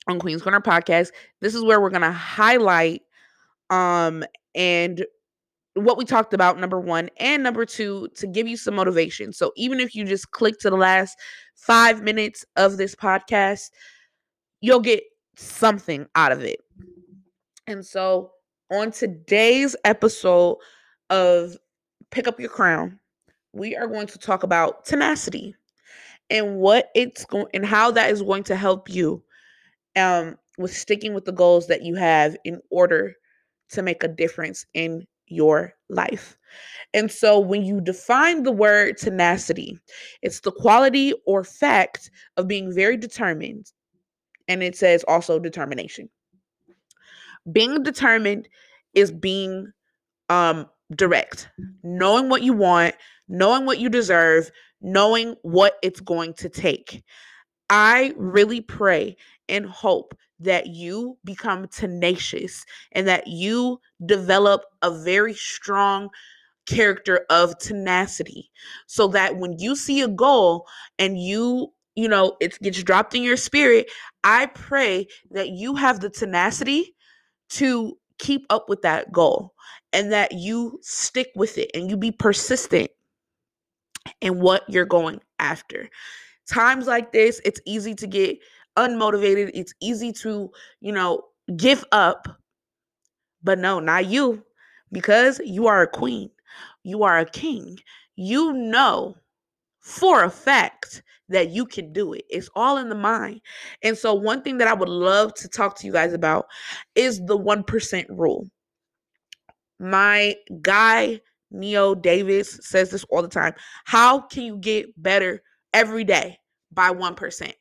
on 0.08 0.18
Queenz 0.18 0.42
Corner 0.42 0.62
podcast. 0.62 1.10
This 1.42 1.54
is 1.54 1.66
where 1.66 1.82
we're 1.82 1.90
going 1.90 2.04
to 2.04 2.12
highlight 2.14 3.02
um 3.70 4.24
and 4.56 5.06
what 5.74 5.98
we 5.98 6.06
talked 6.06 6.34
about 6.34 6.58
number 6.58 6.80
1 6.80 7.10
and 7.18 7.44
number 7.44 7.66
2 7.66 8.08
to 8.16 8.28
give 8.28 8.48
you 8.48 8.56
some 8.56 8.76
motivation. 8.76 9.34
So 9.34 9.52
even 9.58 9.82
if 9.82 9.94
you 9.94 10.06
just 10.06 10.32
click 10.32 10.58
to 10.60 10.70
the 10.70 10.78
last 10.78 11.20
5 11.56 12.02
minutes 12.02 12.46
of 12.56 12.78
this 12.78 12.96
podcast, 12.96 13.72
you'll 14.62 14.80
get 14.80 15.04
something 15.36 16.08
out 16.16 16.32
of 16.32 16.44
it. 16.44 16.62
And 17.68 17.86
so 17.86 18.32
on 18.72 18.92
today's 18.92 19.76
episode 19.84 20.60
of 21.10 21.58
Pick 22.12 22.28
Up 22.28 22.40
Your 22.40 22.50
Crown, 22.50 23.00
we 23.54 23.76
are 23.76 23.88
going 23.88 24.08
to 24.08 24.18
talk 24.18 24.44
about 24.44 24.86
tenacity 24.86 25.56
and 26.30 26.58
what 26.58 26.90
it's 26.96 27.26
going 27.26 27.48
and 27.54 27.66
how 27.66 27.92
that 27.92 28.12
is 28.12 28.22
going 28.22 28.44
to 28.44 28.56
help 28.56 28.90
you 28.90 29.24
um, 29.96 30.38
with 30.58 30.76
sticking 30.76 31.14
with 31.14 31.26
the 31.26 31.32
goals 31.32 31.68
that 31.68 31.84
you 31.84 31.96
have 31.96 32.36
in 32.44 32.60
order 32.70 33.14
to 33.70 33.82
make 33.82 34.04
a 34.04 34.08
difference 34.08 34.66
in 34.74 35.06
your 35.28 35.74
life. 35.90 36.38
And 36.94 37.12
so 37.12 37.40
when 37.40 37.64
you 37.64 37.82
define 37.82 38.44
the 38.44 38.52
word 38.52 38.98
tenacity, 38.98 39.78
it's 40.22 40.40
the 40.40 40.52
quality 40.52 41.14
or 41.26 41.44
fact 41.44 42.10
of 42.38 42.48
being 42.48 42.74
very 42.74 42.98
determined. 42.98 43.72
And 44.48 44.64
it 44.64 44.78
says 44.78 45.04
also 45.08 45.40
determination. 45.40 46.10
Being 47.52 47.84
determined 47.84 48.48
is 48.94 49.12
being 49.12 49.72
um 50.30 50.68
direct, 50.96 51.50
knowing 51.84 52.30
what 52.30 52.42
you 52.42 52.54
want, 52.54 52.96
knowing 53.28 53.66
what 53.66 53.80
you 53.80 53.90
deserve, 53.90 54.52
knowing 54.82 55.36
what 55.42 55.78
it's 55.82 56.00
going 56.00 56.34
to 56.36 56.50
take. 56.50 57.04
I 57.70 58.14
really 58.16 58.62
pray 58.62 59.18
and 59.50 59.66
hope 59.66 60.16
that 60.40 60.68
you 60.68 61.18
become 61.24 61.68
tenacious 61.68 62.64
and 62.92 63.08
that 63.08 63.28
you 63.28 63.80
develop 64.06 64.64
a 64.82 64.92
very 64.92 65.34
strong 65.34 66.10
character 66.68 67.26
of 67.30 67.58
tenacity 67.60 68.52
so 68.88 69.08
that 69.08 69.38
when 69.38 69.58
you 69.58 69.76
see 69.76 70.02
a 70.02 70.08
goal 70.08 70.68
and 71.00 71.18
you 71.18 71.72
you 71.96 72.10
know 72.10 72.36
it 72.42 72.60
gets 72.62 72.84
dropped 72.84 73.16
in 73.16 73.24
your 73.24 73.38
spirit 73.38 73.90
i 74.26 74.46
pray 74.48 75.08
that 75.32 75.48
you 75.48 75.76
have 75.76 76.02
the 76.02 76.10
tenacity 76.10 76.94
to 77.50 77.98
keep 78.20 78.46
up 78.50 78.70
with 78.70 78.82
that 78.82 79.12
goal 79.12 79.54
and 79.94 80.12
that 80.12 80.34
you 80.34 80.80
stick 80.82 81.30
with 81.36 81.58
it 81.58 81.72
and 81.74 81.90
you 81.90 81.98
be 81.98 82.12
persistent 82.12 82.90
in 84.22 84.40
what 84.40 84.64
you're 84.70 84.86
going 84.86 85.20
after 85.40 85.90
times 86.50 86.88
like 86.88 87.12
this 87.12 87.42
it's 87.44 87.60
easy 87.66 87.94
to 87.94 88.08
get 88.08 88.40
unmotivated. 88.78 89.52
It's 89.54 89.74
easy 89.82 90.14
to, 90.14 90.50
you 90.80 90.92
know, 90.94 91.24
give 91.58 91.84
up. 91.92 92.28
But 93.44 93.60
no, 93.60 93.80
not 93.80 94.06
you, 94.06 94.44
because 94.92 95.42
you 95.44 95.68
are 95.68 95.82
a 95.82 95.88
queen. 95.88 96.30
You 96.84 97.04
are 97.04 97.18
a 97.18 97.26
king. 97.26 97.78
You 98.16 98.54
know 98.54 99.16
for 99.88 100.26
a 100.26 100.30
fact 100.30 101.02
that 101.30 101.50
you 101.50 101.66
can 101.66 101.94
do 101.94 102.12
it. 102.12 102.26
It's 102.30 102.50
all 102.56 102.78
in 102.78 102.90
the 102.90 102.96
mind. 102.96 103.40
And 103.84 103.98
so, 103.98 104.14
one 104.14 104.42
thing 104.42 104.58
that 104.58 104.68
I 104.68 104.74
would 104.74 104.90
love 104.90 105.34
to 105.36 105.48
talk 105.48 105.78
to 105.78 105.88
you 105.88 105.94
guys 105.94 106.12
about 106.12 106.46
is 106.94 107.20
the 107.26 107.38
1% 107.38 108.06
rule. 108.10 108.46
My 109.80 110.36
guy, 110.62 111.22
Neo 111.52 111.96
Davis, 111.96 112.60
says 112.64 112.92
this 112.92 113.06
all 113.06 113.22
the 113.22 113.30
time. 113.30 113.54
How 113.86 114.20
can 114.20 114.44
you 114.44 114.58
get 114.58 115.02
better 115.02 115.42
every 115.74 116.04
day 116.04 116.38
by 116.74 116.90
1%? 116.92 117.54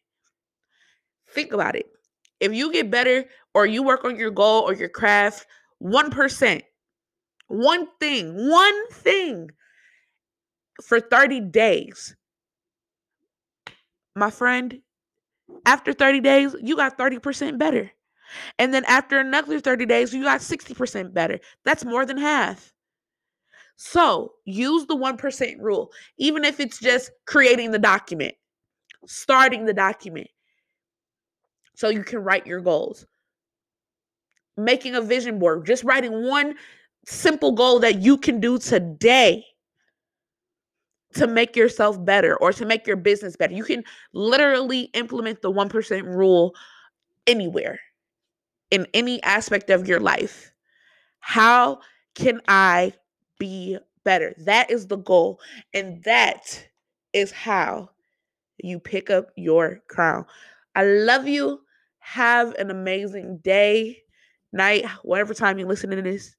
Think 1.31 1.53
about 1.53 1.77
it. 1.77 1.87
If 2.41 2.53
you 2.53 2.72
get 2.72 2.91
better 2.91 3.24
or 3.55 3.66
you 3.66 3.85
work 3.85 4.05
on 4.05 4.16
your 4.16 4.33
goal 4.33 4.62
or 4.62 4.74
your 4.74 4.89
craft 4.89 5.47
1%, 5.81 6.62
one 7.49 7.89
thing, 8.01 8.49
one 8.49 8.89
thing 8.91 9.51
for 10.83 11.01
30 11.01 11.41
days, 11.41 12.16
my 14.14 14.31
friend, 14.31 14.81
after 15.64 15.93
30 15.93 16.20
days, 16.20 16.57
you 16.61 16.77
got 16.77 16.99
30% 16.99 17.59
better. 17.59 17.91
And 18.59 18.74
then 18.74 18.85
after 18.87 19.18
another 19.18 19.61
30 19.61 19.87
days, 19.87 20.12
you 20.12 20.24
got 20.24 20.41
60% 20.41 21.14
better. 21.14 21.39
That's 21.64 21.85
more 21.85 22.05
than 22.05 22.18
half. 22.18 22.72
So 23.77 24.33
use 24.45 24.87
the 24.87 24.97
1% 24.97 25.61
rule, 25.61 25.93
even 26.18 26.45
if 26.45 26.61
it's 26.61 26.81
just 26.81 27.11
creating 27.27 27.70
the 27.70 27.79
document, 27.79 28.35
starting 29.07 29.66
the 29.66 29.74
document 29.74 30.29
so 31.74 31.91
you 31.91 32.03
can 32.03 32.20
write 32.20 32.47
your 32.47 32.61
goals, 32.61 33.07
making 34.57 34.95
a 34.95 35.03
vision 35.03 35.39
board, 35.39 35.66
just 35.66 35.85
writing 35.85 36.27
one 36.27 36.55
simple 37.05 37.53
goal 37.53 37.79
that 37.81 38.01
you 38.01 38.16
can 38.16 38.41
do 38.41 38.59
today 38.59 39.45
to 41.14 41.26
make 41.26 41.57
yourself 41.57 42.02
better 42.04 42.36
or 42.36 42.52
to 42.52 42.66
make 42.66 42.86
your 42.86 42.96
business 42.96 43.36
better. 43.36 43.54
You 43.54 43.64
can 43.64 43.84
literally 44.12 44.82
implement 44.94 45.42
the 45.42 45.52
1% 45.52 46.02
rule 46.02 46.54
anywhere 47.26 47.80
in 48.70 48.86
any 48.92 49.22
aspect 49.22 49.70
of 49.70 49.88
your 49.88 50.00
life. 50.00 50.52
How 51.20 51.80
can 52.14 52.40
I 52.48 52.92
be 53.38 53.78
better? 54.04 54.34
That 54.38 54.70
is 54.70 54.86
the 54.86 54.96
goal. 54.96 55.40
And 55.74 56.02
that 56.04 56.66
is 57.12 57.32
how 57.32 57.90
you 58.59 58.78
pick 58.78 59.11
up 59.11 59.30
your 59.36 59.82
crown. 59.88 60.24
I 60.74 60.84
love 60.84 61.26
you. 61.26 61.61
Have 61.98 62.54
an 62.54 62.70
amazing 62.70 63.38
day, 63.42 63.98
night, 64.52 64.84
whatever 65.02 65.34
time 65.34 65.59
you 65.59 65.66
listen 65.66 65.90
to 65.90 66.00
this. 66.02 66.36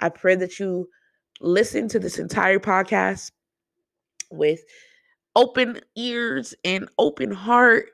I 0.00 0.08
pray 0.08 0.34
that 0.36 0.58
you 0.58 0.88
listen 1.40 1.88
to 1.88 1.98
this 1.98 2.18
entire 2.18 2.58
podcast 2.58 3.30
with 4.32 4.60
open 5.36 5.80
ears 5.96 6.54
and 6.64 6.88
open 6.98 7.32
heart 7.32 7.86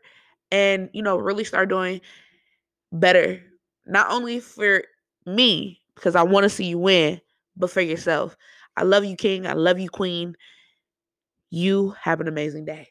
and, 0.51 0.91
you 0.93 1.03
know, 1.03 1.16
really 1.18 1.45
start 1.45 1.68
doing 1.68 2.01
better, 2.93 3.43
not 3.86 4.11
only 4.11 4.41
for 4.41 4.84
me, 5.26 5.82
because 5.95 6.16
I 6.16 6.22
want 6.22 6.45
to 6.45 6.51
see 6.51 6.66
you 6.66 6.78
win, 6.78 7.20
but 7.57 7.70
for 7.70 7.80
yourself. 7.80 8.36
I 8.76 8.84
love 8.84 9.05
you, 9.05 9.16
King. 9.16 9.47
I 9.47 9.55
love 9.55 9.78
you, 9.80 9.89
Queen. 9.91 10.36
You 11.51 11.91
have 12.03 12.20
an 12.20 12.28
amazing 12.28 12.64
day. 12.64 12.89